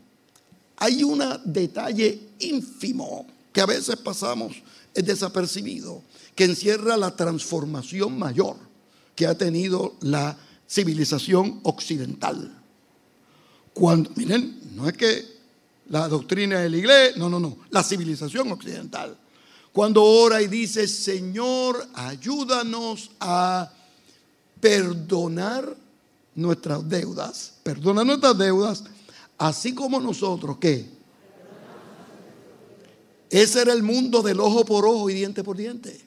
[0.76, 4.54] hay un detalle ínfimo que a veces pasamos
[4.94, 6.02] desapercibido,
[6.34, 8.56] que encierra la transformación mayor
[9.14, 12.54] que ha tenido la civilización occidental.
[13.74, 15.24] Cuando, miren, no es que
[15.88, 19.16] la doctrina de la iglesia, no, no, no, la civilización occidental
[19.78, 23.70] cuando ora y dice, Señor, ayúdanos a
[24.60, 25.72] perdonar
[26.34, 28.82] nuestras deudas, perdona nuestras deudas,
[29.38, 30.84] así como nosotros, ¿qué?
[33.30, 36.04] Ese era el mundo del ojo por ojo y diente por diente.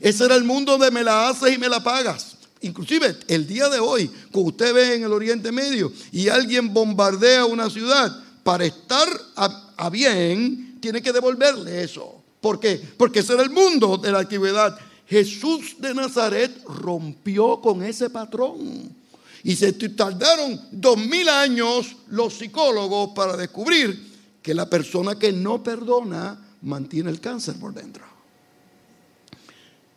[0.00, 2.38] Ese era el mundo de me la haces y me la pagas.
[2.62, 7.44] Inclusive el día de hoy, cuando usted ve en el Oriente Medio y alguien bombardea
[7.44, 12.17] una ciudad, para estar a bien, tiene que devolverle eso.
[12.40, 12.80] ¿Por qué?
[12.96, 14.78] Porque ese era el mundo de la antigüedad.
[15.06, 18.96] Jesús de Nazaret rompió con ese patrón.
[19.42, 24.08] Y se tardaron dos mil años los psicólogos para descubrir
[24.42, 28.04] que la persona que no perdona mantiene el cáncer por dentro.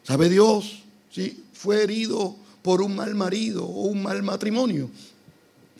[0.03, 0.83] ¿Sabe Dios?
[1.11, 4.89] Si fue herido por un mal marido o un mal matrimonio.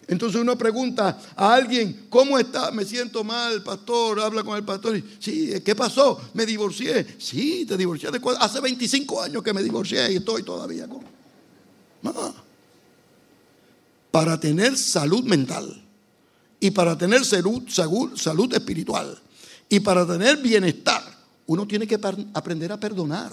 [0.07, 2.71] Entonces uno pregunta a alguien, ¿cómo está?
[2.71, 4.97] Me siento mal, pastor, habla con el pastor.
[4.97, 6.19] Y, sí, ¿qué pasó?
[6.33, 7.15] Me divorcié.
[7.17, 8.11] Sí, te divorcié.
[8.11, 11.01] De Hace 25 años que me divorcié y estoy todavía con...
[14.09, 15.81] Para tener salud mental
[16.59, 19.17] y para tener salud, salud espiritual
[19.69, 21.01] y para tener bienestar,
[21.47, 21.99] uno tiene que
[22.33, 23.31] aprender a perdonar.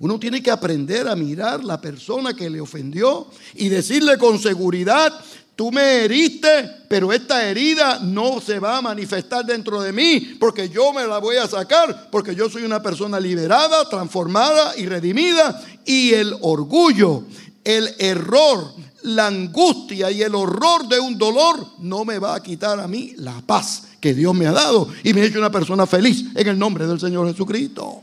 [0.00, 5.12] Uno tiene que aprender a mirar la persona que le ofendió y decirle con seguridad,
[5.58, 10.68] Tú me heriste, pero esta herida no se va a manifestar dentro de mí porque
[10.68, 15.60] yo me la voy a sacar, porque yo soy una persona liberada, transformada y redimida.
[15.84, 17.24] Y el orgullo,
[17.64, 22.78] el error, la angustia y el horror de un dolor no me va a quitar
[22.78, 25.88] a mí la paz que Dios me ha dado y me ha hecho una persona
[25.88, 28.02] feliz en el nombre del Señor Jesucristo.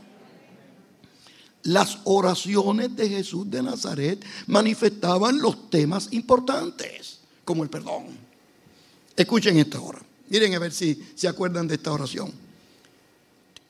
[1.62, 7.16] Las oraciones de Jesús de Nazaret manifestaban los temas importantes
[7.46, 8.08] como el perdón.
[9.16, 10.02] Escuchen esta hora.
[10.28, 12.30] Miren a ver si se acuerdan de esta oración.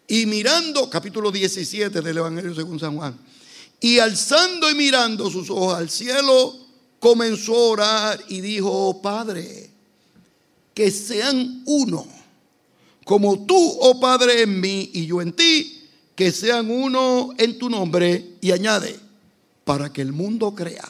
[0.08, 3.16] Y mirando, capítulo 17 del Evangelio según San Juan,
[3.78, 6.56] y alzando y mirando sus ojos al cielo,
[6.98, 9.68] comenzó a orar y dijo, oh Padre,
[10.72, 12.06] que sean uno,
[13.04, 15.84] como tú, oh Padre, en mí y yo en ti,
[16.14, 18.98] que sean uno en tu nombre, y añade,
[19.64, 20.88] para que el mundo crea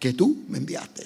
[0.00, 1.04] que tú me enviaste.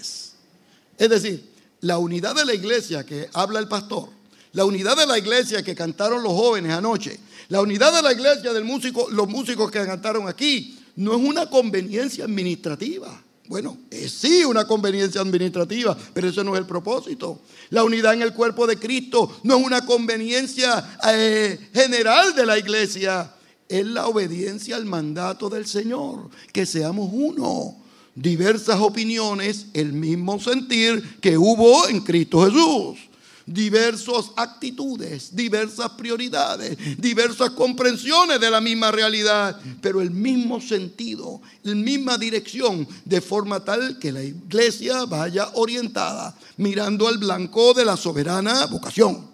[0.99, 1.49] Es decir,
[1.81, 4.09] la unidad de la iglesia que habla el pastor,
[4.53, 8.53] la unidad de la iglesia que cantaron los jóvenes anoche, la unidad de la iglesia
[8.53, 13.23] del músico, los músicos que cantaron aquí, no es una conveniencia administrativa.
[13.47, 17.41] Bueno, es sí una conveniencia administrativa, pero eso no es el propósito.
[17.71, 22.59] La unidad en el cuerpo de Cristo no es una conveniencia eh, general de la
[22.59, 23.33] iglesia,
[23.67, 27.77] es la obediencia al mandato del Señor, que seamos uno
[28.21, 32.99] diversas opiniones, el mismo sentir que hubo en Cristo Jesús.
[33.47, 41.75] Diversas actitudes, diversas prioridades, diversas comprensiones de la misma realidad, pero el mismo sentido, la
[41.75, 47.97] misma dirección, de forma tal que la iglesia vaya orientada, mirando al blanco de la
[47.97, 49.27] soberana vocación.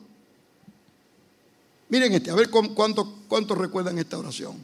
[1.88, 4.54] Miren este, a ver cuántos cuánto recuerdan esta oración.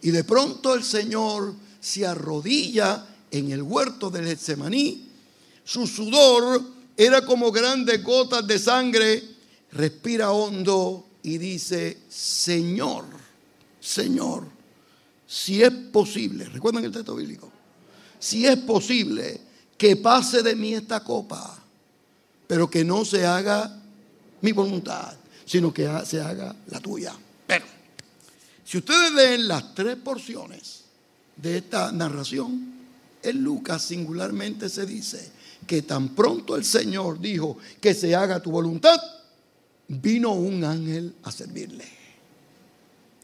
[0.00, 3.04] Y de pronto el Señor se arrodilla
[3.34, 5.08] en el huerto del Getsemaní,
[5.64, 6.62] su sudor
[6.96, 9.22] era como grandes gotas de sangre,
[9.72, 13.06] respira hondo y dice, Señor,
[13.80, 14.46] Señor,
[15.26, 17.50] si es posible, recuerden el texto bíblico,
[18.20, 19.40] si es posible
[19.76, 21.58] que pase de mí esta copa,
[22.46, 23.82] pero que no se haga
[24.42, 25.12] mi voluntad,
[25.44, 27.12] sino que se haga la tuya.
[27.48, 27.64] Pero,
[28.64, 30.84] si ustedes leen las tres porciones
[31.36, 32.73] de esta narración,
[33.24, 35.32] en Lucas singularmente se dice
[35.66, 39.00] que tan pronto el Señor dijo que se haga tu voluntad,
[39.88, 41.84] vino un ángel a servirle.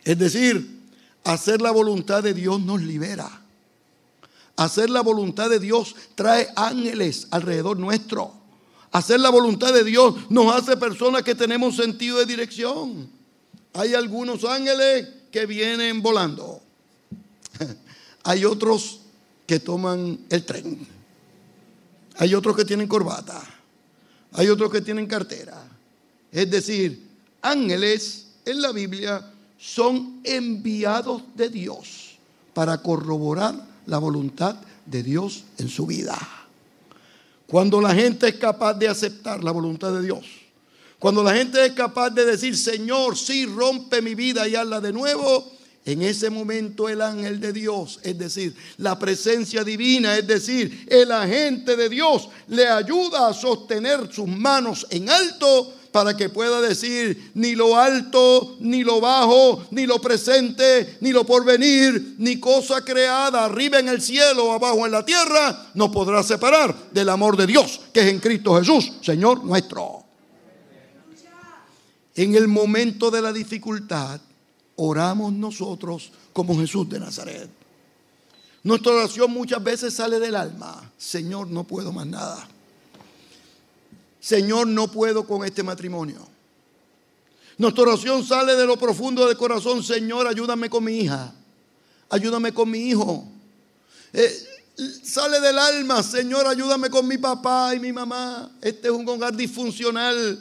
[0.04, 0.80] Es decir,
[1.24, 3.42] hacer la voluntad de Dios nos libera.
[4.56, 8.34] Hacer la voluntad de Dios trae ángeles alrededor nuestro.
[8.92, 13.08] Hacer la voluntad de Dios nos hace personas que tenemos sentido de dirección.
[13.72, 16.60] Hay algunos ángeles que vienen volando.
[18.24, 18.99] Hay otros
[19.50, 20.78] que toman el tren.
[22.18, 23.42] Hay otros que tienen corbata.
[24.34, 25.60] Hay otros que tienen cartera.
[26.30, 27.08] Es decir,
[27.42, 29.28] ángeles en la Biblia
[29.58, 32.16] son enviados de Dios
[32.54, 34.54] para corroborar la voluntad
[34.86, 36.16] de Dios en su vida.
[37.48, 40.26] Cuando la gente es capaz de aceptar la voluntad de Dios,
[41.00, 44.92] cuando la gente es capaz de decir, Señor, sí, rompe mi vida y hazla de
[44.92, 45.50] nuevo,
[45.84, 51.10] en ese momento el ángel de Dios, es decir, la presencia divina, es decir, el
[51.10, 57.32] agente de Dios, le ayuda a sostener sus manos en alto para que pueda decir
[57.34, 63.44] ni lo alto, ni lo bajo, ni lo presente, ni lo porvenir, ni cosa creada
[63.44, 67.80] arriba en el cielo abajo en la tierra, nos podrá separar del amor de Dios
[67.92, 70.04] que es en Cristo Jesús, Señor nuestro.
[72.14, 74.20] En el momento de la dificultad,
[74.82, 77.50] oramos nosotros como Jesús de Nazaret.
[78.62, 80.90] Nuestra oración muchas veces sale del alma.
[80.96, 82.48] Señor, no puedo más nada.
[84.20, 86.26] Señor, no puedo con este matrimonio.
[87.58, 89.82] Nuestra oración sale de lo profundo del corazón.
[89.82, 91.34] Señor, ayúdame con mi hija.
[92.08, 93.28] Ayúdame con mi hijo.
[94.14, 94.46] Eh,
[95.02, 96.02] sale del alma.
[96.02, 98.50] Señor, ayúdame con mi papá y mi mamá.
[98.62, 100.38] Este es un hogar disfuncional.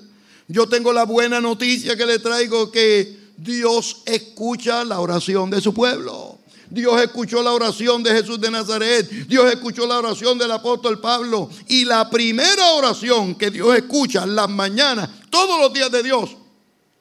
[0.47, 5.73] Yo tengo la buena noticia que le traigo que Dios escucha la oración de su
[5.73, 6.39] pueblo.
[6.69, 9.09] Dios escuchó la oración de Jesús de Nazaret.
[9.27, 11.49] Dios escuchó la oración del apóstol Pablo.
[11.67, 16.35] Y la primera oración que Dios escucha en las mañanas, todos los días de Dios,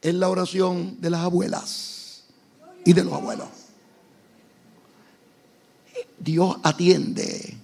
[0.01, 2.23] es la oración de las abuelas
[2.85, 3.49] y de los abuelos.
[6.19, 7.57] Dios atiende.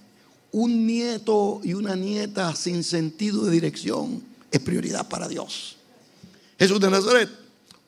[0.51, 5.77] Un nieto y una nieta sin sentido de dirección es prioridad para Dios.
[6.57, 7.29] Jesús de Nazaret,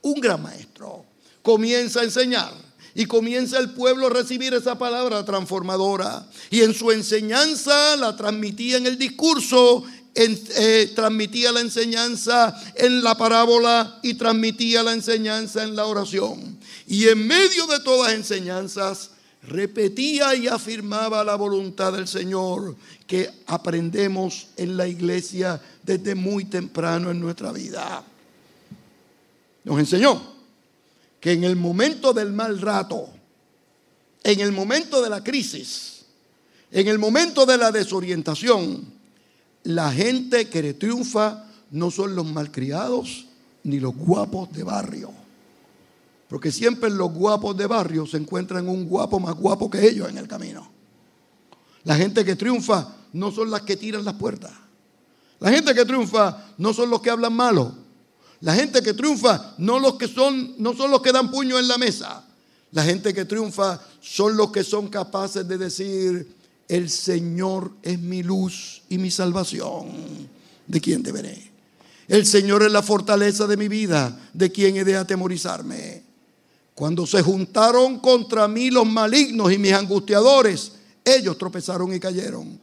[0.01, 1.05] un gran maestro,
[1.41, 2.53] comienza a enseñar
[2.97, 6.27] y comienza el pueblo a recibir esa palabra transformadora.
[6.49, 9.83] Y en su enseñanza la transmitía en el discurso,
[10.15, 16.57] eh, transmitía la enseñanza en la parábola y transmitía la enseñanza en la oración.
[16.87, 19.11] Y en medio de todas enseñanzas,
[19.43, 22.75] repetía y afirmaba la voluntad del Señor
[23.05, 28.03] que aprendemos en la iglesia desde muy temprano en nuestra vida.
[29.67, 30.21] Nos enseñó
[31.19, 33.09] que en el momento del mal rato,
[34.23, 36.05] en el momento de la crisis,
[36.71, 38.85] en el momento de la desorientación,
[39.63, 43.27] la gente que triunfa no son los malcriados
[43.63, 45.11] ni los guapos de barrio.
[46.29, 50.17] Porque siempre los guapos de barrio se encuentran un guapo más guapo que ellos en
[50.17, 50.71] el camino.
[51.83, 54.53] La gente que triunfa no son las que tiran las puertas.
[55.41, 57.86] La gente que triunfa no son los que hablan malo.
[58.41, 61.67] La gente que triunfa no, los que son, no son los que dan puño en
[61.67, 62.23] la mesa.
[62.71, 66.35] La gente que triunfa son los que son capaces de decir,
[66.67, 69.87] el Señor es mi luz y mi salvación.
[70.67, 71.51] ¿De quién deberé?
[72.07, 74.17] El Señor es la fortaleza de mi vida.
[74.33, 76.03] ¿De quién he de atemorizarme?
[76.75, 80.73] Cuando se juntaron contra mí los malignos y mis angustiadores,
[81.03, 82.59] ellos tropezaron y cayeron.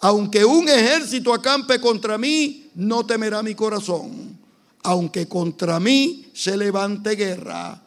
[0.00, 4.35] Aunque un ejército acampe contra mí, no temerá mi corazón
[4.82, 7.82] aunque contra mí se levante guerra,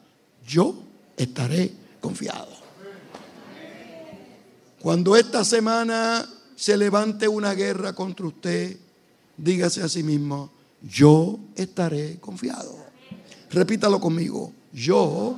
[0.45, 0.83] yo
[1.15, 1.71] estaré
[2.01, 2.49] confiado.
[4.79, 8.77] Cuando esta semana se levante una guerra contra usted,
[9.37, 12.75] dígase a sí mismo, yo estaré confiado.
[13.51, 15.37] Repítalo conmigo, yo.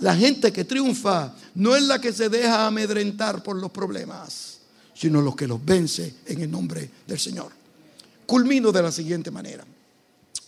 [0.00, 4.58] La gente que triunfa no es la que se deja amedrentar por los problemas,
[4.94, 7.63] sino los que los vence en el nombre del Señor
[8.26, 9.64] culmino de la siguiente manera.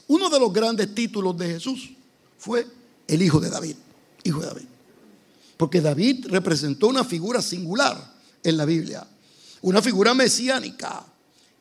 [0.09, 1.91] Uno de los grandes títulos de Jesús
[2.39, 2.67] fue
[3.09, 3.77] el hijo de David,
[4.25, 4.67] hijo de David.
[5.57, 9.07] Porque David representó una figura singular en la Biblia,
[9.63, 11.05] una figura mesiánica.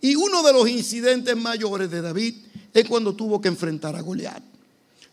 [0.02, 2.36] Y uno de los incidentes mayores de David
[2.74, 4.44] es cuando tuvo que enfrentar a Goliat.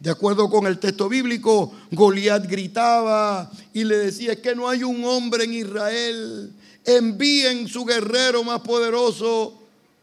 [0.01, 5.05] De acuerdo con el texto bíblico, Goliat gritaba y le decía, que no hay un
[5.05, 6.53] hombre en Israel,
[6.85, 9.62] envíen su guerrero más poderoso,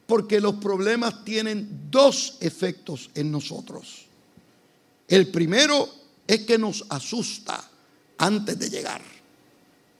[0.09, 4.07] porque los problemas tienen dos efectos en nosotros.
[5.07, 5.87] El primero
[6.25, 7.63] es que nos asusta
[8.17, 9.03] antes de llegar.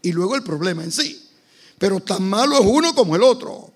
[0.02, 1.30] Y luego el problema en sí.
[1.78, 3.72] Pero tan malo es uno como el otro.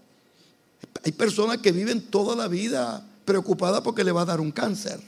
[1.05, 4.99] Hay personas que viven toda la vida preocupadas porque le va a dar un cáncer.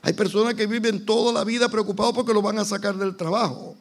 [0.00, 3.76] Hay personas que viven toda la vida preocupados porque lo van a sacar del trabajo.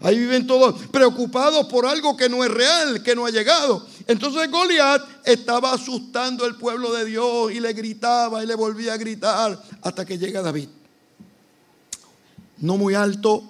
[0.00, 3.86] Ahí viven todos preocupados por algo que no es real, que no ha llegado.
[4.06, 8.96] Entonces Goliat estaba asustando al pueblo de Dios y le gritaba y le volvía a
[8.98, 10.68] gritar hasta que llega David.
[12.58, 13.44] No muy alto.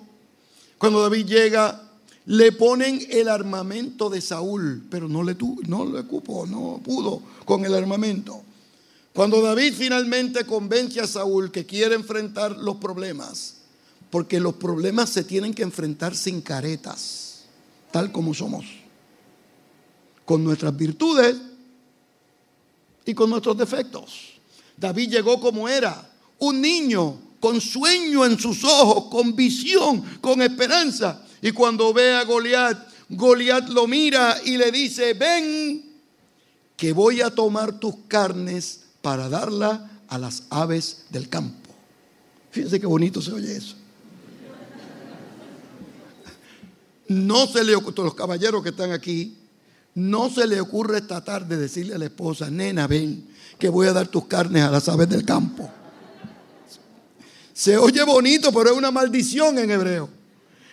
[0.78, 1.82] Cuando David llega,
[2.26, 5.36] le ponen el armamento de Saúl, pero no le,
[5.66, 8.42] no no pudo con el armamento.
[9.12, 13.56] Cuando David finalmente convence a Saúl que quiere enfrentar los problemas,
[14.10, 17.44] porque los problemas se tienen que enfrentar sin caretas,
[17.92, 18.64] tal como somos,
[20.24, 21.36] con nuestras virtudes
[23.04, 24.34] y con nuestros defectos.
[24.76, 31.22] David llegó como era, un niño con sueño en sus ojos, con visión, con esperanza.
[31.42, 35.92] Y cuando ve a Goliat, Goliat lo mira y le dice, ven,
[36.76, 41.70] que voy a tomar tus carnes para darla a las aves del campo.
[42.50, 43.76] Fíjense qué bonito se oye eso.
[47.08, 49.36] No se le ocurre, los caballeros que están aquí,
[49.94, 53.28] no se le ocurre esta tarde decirle a la esposa, nena, ven,
[53.58, 55.70] que voy a dar tus carnes a las aves del campo.
[57.52, 60.08] Se oye bonito, pero es una maldición en hebreo.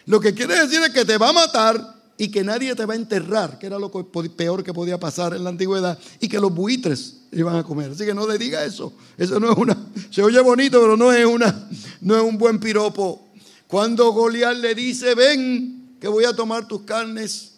[0.08, 2.94] Lo que quiere decir es que te va a matar y que nadie te va
[2.94, 6.54] a enterrar, que era lo peor que podía pasar en la antigüedad, y que los
[6.54, 7.92] buitres iban a comer.
[7.92, 8.94] Así que no le diga eso.
[9.18, 9.78] Eso no es una,
[10.10, 11.68] se oye bonito, pero no es una,
[12.02, 13.28] no es un buen piropo.
[13.68, 17.54] Cuando Goliat le dice, ven, que voy a tomar tus carnes,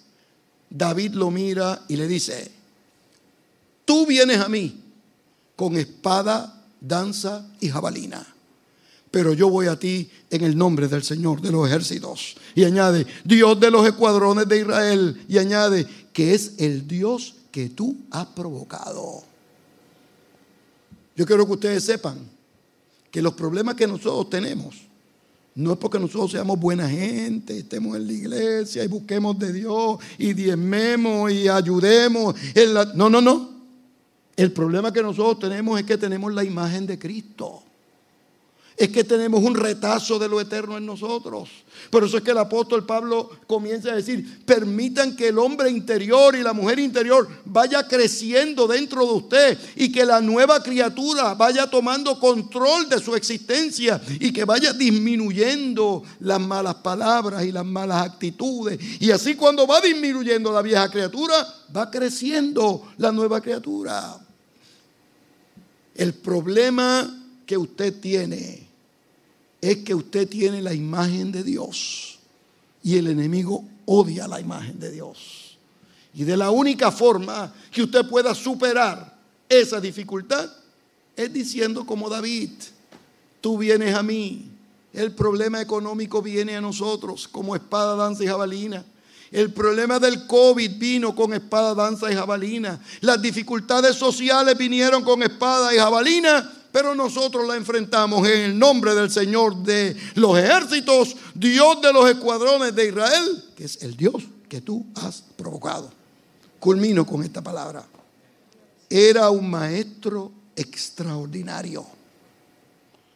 [0.74, 2.52] David lo mira y le dice,
[3.86, 4.84] tú vienes a mí
[5.56, 8.34] con espada, danza y jabalina
[9.14, 12.36] pero yo voy a ti en el nombre del Señor de los ejércitos.
[12.56, 15.24] Y añade, Dios de los escuadrones de Israel.
[15.30, 19.22] Y añade, que es el Dios que tú has provocado.
[21.16, 22.28] Yo quiero que ustedes sepan
[23.12, 24.78] que los problemas que nosotros tenemos
[25.56, 29.98] no es porque nosotros seamos buena gente, estemos en la iglesia y busquemos de Dios
[30.18, 32.36] y diezmemos y ayudemos.
[32.96, 33.54] No, no, no.
[34.36, 37.64] El problema que nosotros tenemos es que tenemos la imagen de Cristo
[38.76, 41.50] es que tenemos un retazo de lo eterno en nosotros.
[41.90, 46.36] Por eso es que el apóstol Pablo comienza a decir, permitan que el hombre interior
[46.36, 51.70] y la mujer interior vaya creciendo dentro de usted y que la nueva criatura vaya
[51.70, 58.08] tomando control de su existencia y que vaya disminuyendo las malas palabras y las malas
[58.08, 58.80] actitudes.
[59.00, 61.36] Y así cuando va disminuyendo la vieja criatura,
[61.76, 64.20] va creciendo la nueva criatura.
[65.96, 68.68] El problema que usted tiene
[69.62, 72.20] es que usted tiene la imagen de Dios
[72.84, 75.58] y el enemigo odia la imagen de Dios.
[76.14, 79.18] Y de la única forma que usted pueda superar
[79.48, 80.50] esa dificultad
[81.16, 82.52] es diciendo como David,
[83.40, 84.50] tú vienes a mí,
[84.92, 88.84] el problema económico viene a nosotros como espada, danza y jabalina.
[89.32, 92.80] El problema del COVID vino con espada, danza y jabalina.
[93.02, 98.96] Las dificultades sociales vinieron con espada y jabalina pero nosotros la enfrentamos en el nombre
[98.96, 104.24] del Señor de los ejércitos, Dios de los escuadrones de Israel, que es el Dios
[104.50, 105.92] que tú has provocado.
[106.60, 107.86] Culmino con esta palabra.
[108.90, 111.86] Era un maestro extraordinario.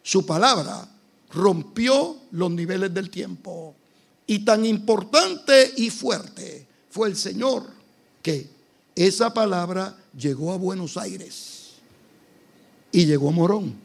[0.03, 0.87] Su palabra
[1.31, 3.73] rompió los niveles del tiempo.
[4.27, 7.65] Y tan importante y fuerte fue el Señor
[8.21, 8.51] que
[8.93, 11.56] esa palabra llegó a Buenos Aires
[12.91, 13.75] y llegó a Morón.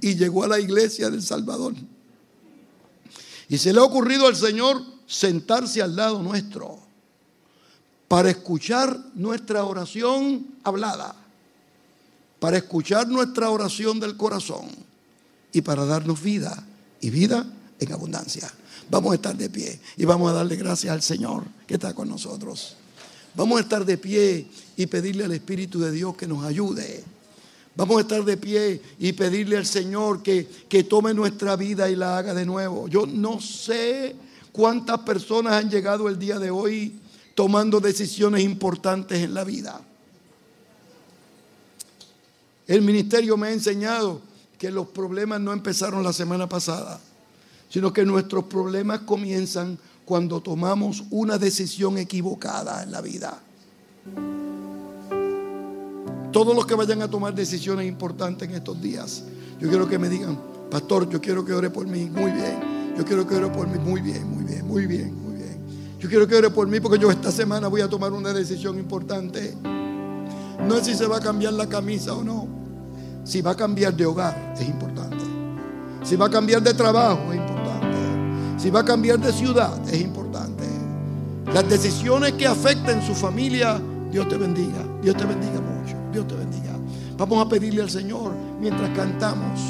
[0.00, 1.74] Y llegó a la iglesia del Salvador.
[3.48, 6.78] Y se le ha ocurrido al Señor sentarse al lado nuestro
[8.08, 11.14] para escuchar nuestra oración hablada,
[12.40, 14.66] para escuchar nuestra oración del corazón
[15.52, 16.66] y para darnos vida
[17.00, 17.46] y vida
[17.78, 18.52] en abundancia.
[18.90, 22.08] Vamos a estar de pie y vamos a darle gracias al Señor que está con
[22.08, 22.76] nosotros.
[23.34, 24.46] Vamos a estar de pie
[24.76, 27.04] y pedirle al Espíritu de Dios que nos ayude.
[27.74, 31.96] Vamos a estar de pie y pedirle al Señor que, que tome nuestra vida y
[31.96, 32.88] la haga de nuevo.
[32.88, 34.14] Yo no sé
[34.52, 36.94] cuántas personas han llegado el día de hoy
[37.34, 39.80] tomando decisiones importantes en la vida.
[42.66, 44.20] El ministerio me ha enseñado
[44.58, 47.00] que los problemas no empezaron la semana pasada,
[47.68, 53.40] sino que nuestros problemas comienzan cuando tomamos una decisión equivocada en la vida.
[56.32, 59.24] Todos los que vayan a tomar decisiones importantes en estos días,
[59.60, 60.38] yo quiero que me digan,
[60.70, 62.72] pastor, yo quiero que ore por mí, muy bien.
[62.96, 65.58] Yo quiero que ore por mí, muy bien, muy bien, muy bien, muy bien.
[66.00, 68.78] Yo quiero que ore por mí porque yo esta semana voy a tomar una decisión
[68.78, 69.54] importante.
[70.66, 72.48] No es si se va a cambiar la camisa o no.
[73.24, 75.24] Si va a cambiar de hogar, es importante.
[76.02, 77.98] Si va a cambiar de trabajo, es importante.
[78.58, 80.64] Si va a cambiar de ciudad, es importante.
[81.52, 83.80] Las decisiones que afecten su familia,
[84.10, 84.84] Dios te bendiga.
[85.02, 85.61] Dios te bendiga.
[86.12, 86.76] Dios te bendiga.
[87.16, 89.60] Vamos a pedirle al Señor mientras cantamos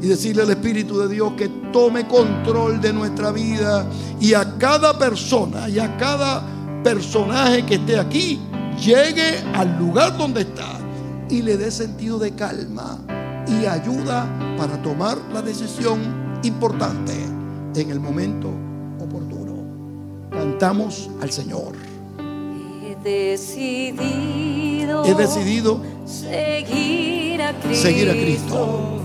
[0.00, 3.86] y decirle al Espíritu de Dios que tome control de nuestra vida
[4.20, 6.42] y a cada persona y a cada
[6.84, 8.38] personaje que esté aquí
[8.84, 10.78] llegue al lugar donde está
[11.28, 12.98] y le dé sentido de calma
[13.48, 17.14] y ayuda para tomar la decisión importante
[17.74, 18.50] en el momento
[19.00, 20.28] oportuno.
[20.30, 21.87] Cantamos al Señor.
[23.08, 27.82] He decidido, He decidido seguir a Cristo.
[27.82, 29.00] seguir a Cristo.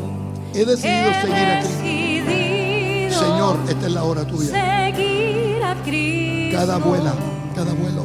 [0.53, 3.19] He decidido He seguir a Cristo.
[3.25, 4.49] Señor, esta es la hora tuya.
[4.51, 6.57] seguir a Cristo.
[6.57, 7.13] Cada abuela,
[7.55, 8.03] cada abuelo,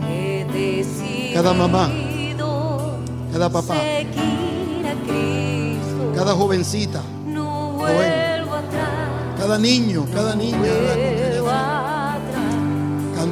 [1.34, 1.90] Cada mamá,
[3.32, 6.12] cada papá, seguir a Cristo.
[6.14, 8.44] cada jovencita, no joven,
[9.36, 11.17] cada niño, cada niña.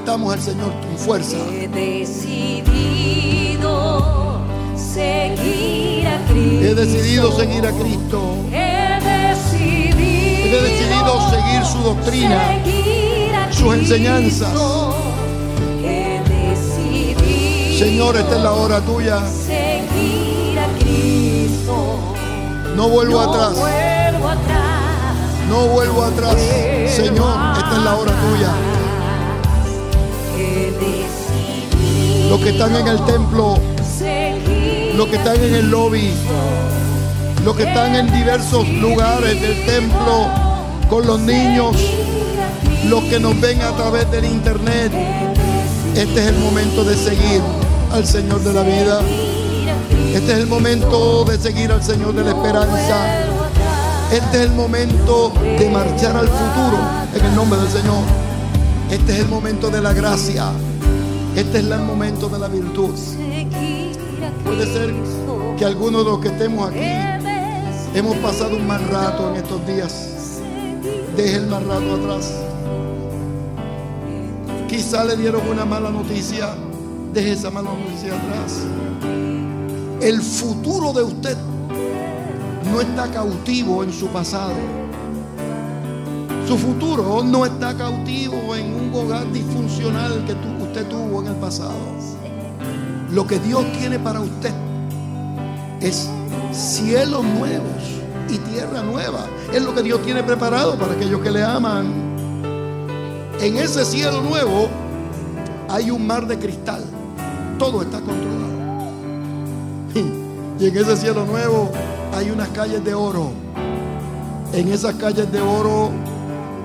[0.06, 1.36] Cantamos al Señor con fuerza.
[1.50, 2.38] He decidido
[4.76, 6.64] seguir a Cristo.
[6.64, 8.36] He decidido seguir a Cristo.
[8.52, 14.52] He decidido, He decidido seguir su doctrina, seguir sus enseñanzas.
[15.82, 19.26] He decidido Señor, esta es la hora tuya.
[19.26, 21.98] seguir a Cristo.
[22.76, 23.58] No vuelvo No atrás.
[23.58, 25.16] vuelvo atrás.
[25.48, 26.36] No vuelvo atrás.
[26.94, 28.52] Señor, esta es la hora tuya.
[32.28, 33.56] Los que están en el templo,
[34.96, 36.12] los que están en el lobby,
[37.44, 40.28] los que están en diversos lugares del templo
[40.90, 41.76] con los niños,
[42.88, 44.92] los que nos ven a través del internet.
[45.94, 47.40] Este es el momento de seguir
[47.92, 49.00] al Señor de la vida.
[50.12, 53.24] Este es el momento de seguir al Señor de la esperanza.
[54.12, 56.78] Este es el momento de marchar al futuro
[57.14, 58.02] en el nombre del Señor.
[58.90, 60.50] Este es el momento de la gracia.
[61.36, 62.94] Este es el momento de la virtud.
[64.44, 64.94] Puede ser
[65.58, 66.80] que algunos de los que estemos aquí
[67.94, 70.40] hemos pasado un mal rato en estos días.
[71.16, 72.32] Deje el mal rato atrás.
[74.68, 76.54] Quizá le dieron una mala noticia.
[77.12, 78.62] Deje esa mala noticia atrás.
[80.00, 81.36] El futuro de usted
[82.70, 84.52] no está cautivo en su pasado.
[86.46, 91.74] Su futuro no está cautivo en un hogar disfuncional que tu- tuvo en el pasado.
[93.10, 94.52] Lo que Dios tiene para usted
[95.80, 96.08] es
[96.52, 97.82] cielos nuevos
[98.28, 99.26] y tierra nueva.
[99.52, 101.86] Es lo que Dios tiene preparado para aquellos que le aman.
[103.40, 104.68] En ese cielo nuevo
[105.68, 106.84] hay un mar de cristal.
[107.58, 108.46] Todo está controlado.
[110.58, 111.70] Y en ese cielo nuevo
[112.14, 113.30] hay unas calles de oro.
[114.54, 115.90] En esas calles de oro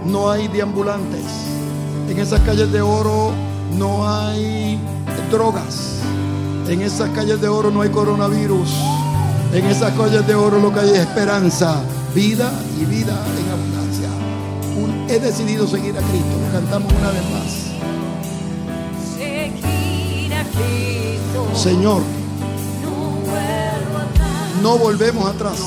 [0.05, 1.25] no hay deambulantes.
[2.09, 3.33] En esas calles de oro
[3.77, 4.79] no hay
[5.31, 5.97] drogas.
[6.67, 8.69] En esas calles de oro no hay coronavirus.
[9.53, 11.81] En esas calles de oro lo que hay es esperanza,
[12.15, 14.07] vida y vida en abundancia.
[14.81, 16.37] Un- he decidido seguir a Cristo.
[16.53, 17.51] Cantamos una vez más.
[19.17, 21.51] Seguir a Cristo.
[21.55, 22.01] Señor,
[22.81, 22.89] No
[23.27, 24.61] vuelvo atrás.
[24.61, 25.59] no volvemos atrás.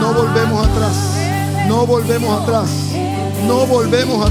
[0.00, 0.92] No volvemos atrás.
[1.68, 2.68] No volvemos atrás.
[3.46, 4.26] No volvemos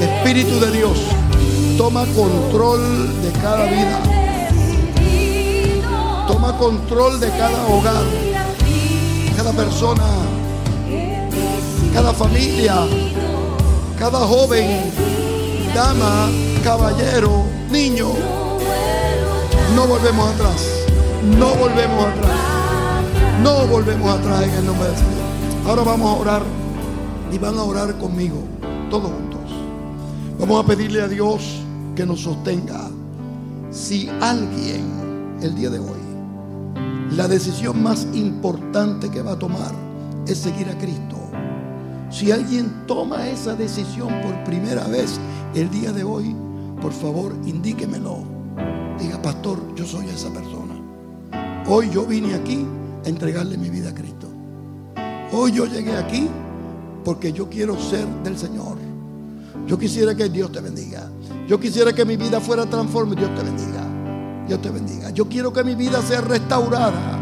[0.00, 0.98] Espíritu de Dios,
[1.78, 2.80] toma control
[3.22, 4.00] de cada vida.
[6.26, 8.04] Toma control de cada hogar,
[9.36, 10.04] cada persona,
[11.94, 12.74] cada familia,
[13.98, 14.92] cada joven,
[15.74, 16.28] dama,
[16.62, 18.08] caballero, niño.
[19.74, 20.76] No volvemos atrás.
[21.38, 22.38] No volvemos atrás.
[23.42, 25.12] No volvemos atrás en el nombre del Señor.
[25.68, 26.42] Ahora vamos a orar
[27.32, 28.36] y van a orar conmigo,
[28.90, 29.25] todos.
[30.38, 31.62] Vamos a pedirle a Dios
[31.94, 32.90] que nos sostenga.
[33.70, 36.06] Si alguien el día de hoy,
[37.12, 39.72] la decisión más importante que va a tomar
[40.26, 41.16] es seguir a Cristo,
[42.10, 45.18] Si alguien toma esa decisión por primera vez
[45.54, 46.36] el día de hoy,
[46.80, 48.18] por favor indíquemelo.
[48.98, 50.74] Diga, pastor, yo soy esa persona.
[51.66, 52.64] Hoy yo vine aquí
[53.04, 54.28] a entregarle mi vida a Cristo.
[55.32, 56.28] Hoy yo llegué aquí
[57.04, 58.85] porque yo quiero ser del Señor.
[59.66, 61.10] Yo quisiera que Dios te bendiga.
[61.48, 63.20] Yo quisiera que mi vida fuera transformada.
[63.20, 64.44] Dios te bendiga.
[64.46, 65.10] Dios te bendiga.
[65.10, 67.18] Yo quiero que mi vida sea restaurada.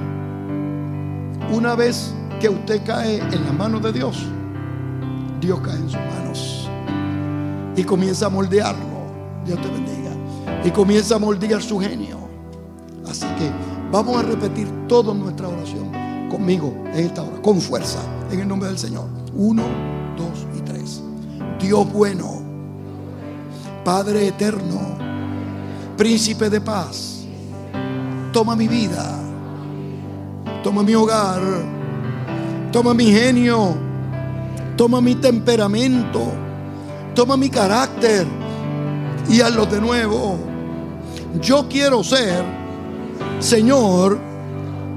[1.51, 4.27] Una vez que usted cae en las manos de Dios,
[5.41, 6.69] Dios cae en sus manos
[7.77, 9.05] y comienza a moldearlo.
[9.47, 10.11] Dios te bendiga.
[10.65, 12.19] Y comienza a moldear su genio.
[13.07, 13.51] Así que
[13.91, 15.91] vamos a repetir toda nuestra oración
[16.31, 19.07] conmigo en esta hora, con fuerza, en el nombre del Señor.
[19.35, 19.63] Uno,
[20.17, 20.54] dos.
[21.65, 22.43] Dios bueno,
[23.85, 24.99] Padre eterno,
[25.97, 27.25] príncipe de paz,
[28.35, 29.19] toma mi vida,
[30.62, 31.41] toma mi hogar,
[32.71, 33.75] toma mi genio,
[34.77, 36.33] toma mi temperamento,
[37.15, 38.27] toma mi carácter
[39.31, 40.37] y hazlo de nuevo.
[41.41, 42.45] Yo quiero ser,
[43.39, 44.19] Señor,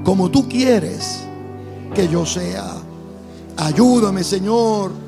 [0.04, 1.20] como tú quieres
[1.94, 2.74] que yo sea.
[3.56, 5.07] Ayúdame, Señor,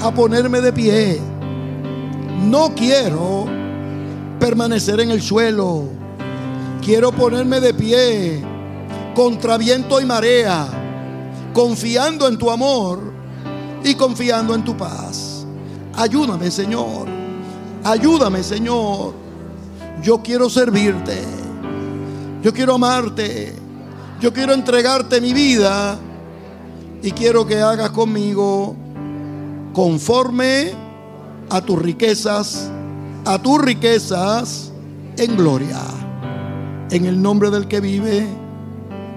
[0.00, 1.20] a ponerme de pie.
[2.44, 3.46] No quiero
[4.38, 5.84] permanecer en el suelo.
[6.82, 8.42] Quiero ponerme de pie
[9.14, 10.68] contra viento y marea,
[11.52, 13.12] confiando en tu amor
[13.84, 15.44] y confiando en tu paz.
[15.96, 17.08] Ayúdame, Señor.
[17.82, 19.14] Ayúdame, Señor.
[20.02, 21.20] Yo quiero servirte.
[22.42, 23.54] Yo quiero amarte.
[24.20, 25.98] Yo quiero entregarte mi vida.
[27.02, 28.76] Y quiero que hagas conmigo
[29.78, 30.72] conforme
[31.50, 32.68] a tus riquezas,
[33.24, 34.72] a tus riquezas
[35.16, 35.78] en gloria.
[36.90, 38.26] En el nombre del que vive,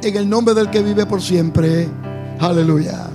[0.04, 1.90] en el nombre del que vive por siempre.
[2.40, 3.10] Aleluya.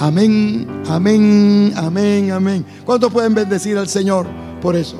[0.00, 2.66] Amén, amén, amén, amén.
[2.84, 4.26] ¿Cuántos pueden bendecir al Señor
[4.60, 4.98] por eso?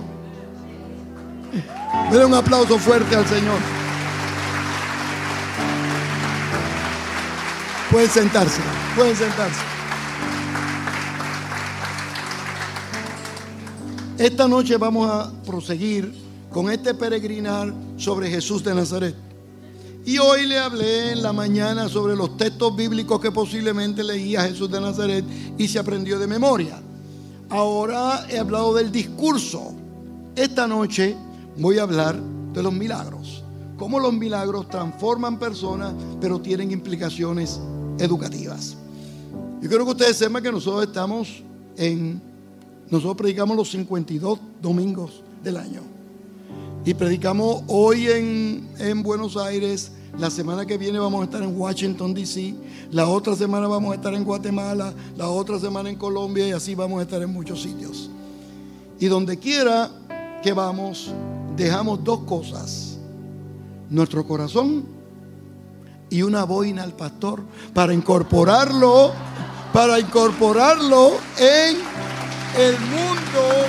[2.08, 3.58] Denle un aplauso fuerte al Señor.
[7.90, 8.60] Pueden sentarse,
[8.94, 9.69] pueden sentarse.
[14.20, 16.12] Esta noche vamos a proseguir
[16.52, 19.14] con este peregrinar sobre Jesús de Nazaret.
[20.04, 24.70] Y hoy le hablé en la mañana sobre los textos bíblicos que posiblemente leía Jesús
[24.70, 25.24] de Nazaret
[25.56, 26.82] y se aprendió de memoria.
[27.48, 29.72] Ahora he hablado del discurso.
[30.36, 31.16] Esta noche
[31.56, 32.20] voy a hablar
[32.52, 33.42] de los milagros.
[33.78, 37.58] Cómo los milagros transforman personas, pero tienen implicaciones
[37.98, 38.76] educativas.
[39.62, 41.42] Yo quiero que ustedes sepan que nosotros estamos
[41.78, 42.29] en,
[42.90, 45.82] nosotros predicamos los 52 domingos del año.
[46.84, 51.58] Y predicamos hoy en, en Buenos Aires, la semana que viene vamos a estar en
[51.58, 52.54] Washington, D.C.,
[52.90, 56.74] la otra semana vamos a estar en Guatemala, la otra semana en Colombia y así
[56.74, 58.10] vamos a estar en muchos sitios.
[58.98, 59.90] Y donde quiera
[60.42, 61.12] que vamos,
[61.56, 62.98] dejamos dos cosas,
[63.88, 64.84] nuestro corazón
[66.08, 69.12] y una boina al pastor para incorporarlo,
[69.72, 71.76] para incorporarlo en
[72.56, 73.66] el mundo,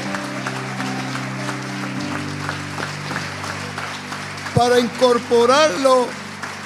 [4.55, 6.07] para incorporarlo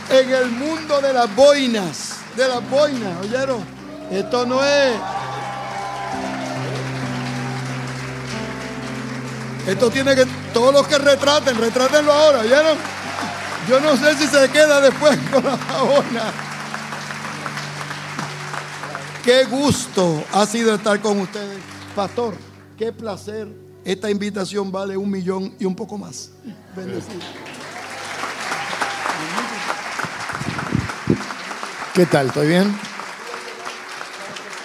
[0.10, 3.64] en el mundo de las boinas, de las boinas, ¿oyeron?
[4.12, 4.96] Esto no es...
[9.68, 12.78] Esto tiene que, todos los que retraten, retrátenlo ahora, ¿oyeron?
[13.68, 16.34] Yo no sé si se queda después con la boina.
[19.24, 21.75] Qué gusto ha sido estar con ustedes.
[21.96, 22.36] Pastor,
[22.78, 23.48] qué placer.
[23.86, 26.30] Esta invitación vale un millón y un poco más.
[26.76, 27.22] Bendecido.
[31.94, 32.28] ¿Qué tal?
[32.28, 32.76] ¿Estoy bien?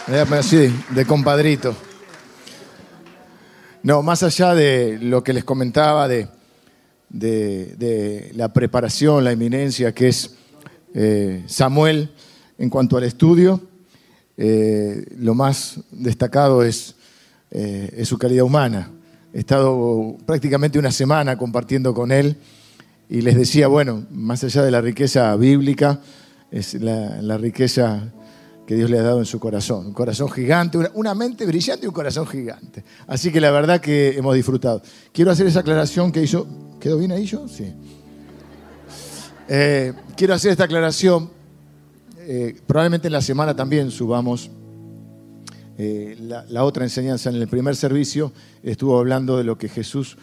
[0.08, 1.76] Déjame así, de compadrito.
[3.84, 6.28] No, más allá de lo que les comentaba de
[8.34, 10.34] la preparación, la eminencia que es
[10.94, 12.10] eh, Samuel
[12.58, 13.60] en cuanto al estudio,
[14.36, 16.96] eh, lo más destacado es,
[17.51, 18.90] eh, es su calidad humana.
[19.32, 22.36] He estado prácticamente una semana compartiendo con él
[23.09, 26.01] y les decía, bueno, más allá de la riqueza bíblica,
[26.51, 28.12] es la, riqueza
[28.66, 29.86] que Dios le ha dado en su corazón.
[29.86, 32.84] Un corazón gigante, una, una mente brillante y un corazón gigante.
[33.07, 34.82] Así que la verdad que hemos disfrutado.
[35.12, 36.46] Quiero hacer esa aclaración que hizo.
[36.80, 37.46] ¿Quedó bien ahí yo?
[37.48, 37.72] Sí.
[39.48, 41.30] Eh, quiero hacer esta aclaración.
[42.18, 44.51] Eh, probablemente en la semana también subamos
[45.82, 47.30] eh, la, otra enseñanza.
[47.30, 50.18] En el primer servicio estuvo hablando de lo que Jesús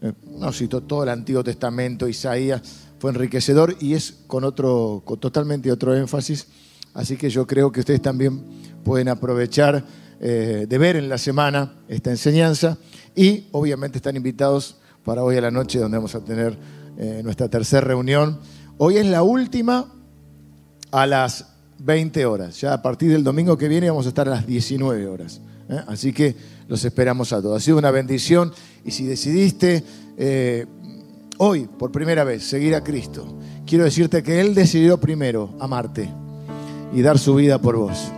[0.00, 2.62] eh, no citó todo el Antiguo Testamento, Isaías,
[2.98, 6.46] fue enriquecedor y es con otro, con totalmente otro énfasis.
[6.94, 8.42] Así que yo creo que ustedes también
[8.84, 9.84] pueden aprovechar
[10.18, 12.78] eh, de ver en la semana esta enseñanza
[13.14, 16.56] y obviamente están invitados para hoy a la noche donde vamos a tener
[17.22, 18.38] nuestra tercera reunión.
[18.78, 19.92] Hoy es la última
[20.90, 21.51] a las
[21.84, 22.60] 20 horas.
[22.60, 25.40] Ya a partir del domingo que viene vamos a estar a las 19 horas.
[25.68, 25.80] ¿eh?
[25.86, 26.34] Así que
[26.68, 27.56] los esperamos a todos.
[27.56, 28.52] Ha sido una bendición
[28.84, 29.82] y si decidiste
[30.16, 30.66] eh,
[31.38, 36.08] hoy, por primera vez, seguir a Cristo, quiero decirte que Él decidió primero amarte
[36.92, 38.12] y dar su vida por vos.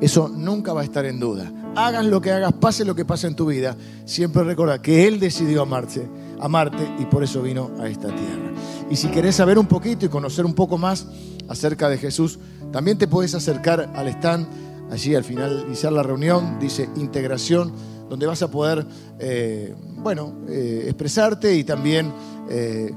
[0.00, 1.52] Eso nunca va a estar en duda.
[1.74, 5.20] Hagas lo que hagas, pase lo que pase en tu vida, siempre recuerda que Él
[5.20, 6.08] decidió amarte,
[6.40, 8.52] amarte y por eso vino a esta tierra.
[8.90, 11.06] Y si querés saber un poquito y conocer un poco más
[11.48, 12.38] acerca de Jesús,
[12.72, 14.46] también te puedes acercar al stand,
[14.90, 17.72] allí al finalizar la reunión, dice integración,
[18.08, 18.86] donde vas a poder,
[19.18, 22.12] eh, bueno, eh, expresarte y también
[22.50, 22.92] eh,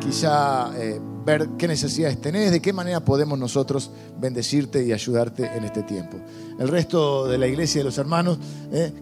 [0.00, 0.70] quizá
[1.24, 6.18] ver qué necesidades tenés, de qué manera podemos nosotros bendecirte y ayudarte en este tiempo.
[6.58, 8.38] El resto de la iglesia y de los hermanos,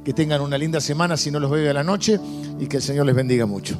[0.04, 2.20] que tengan una linda semana si no los veo a la noche
[2.58, 3.78] y que el Señor les bendiga mucho.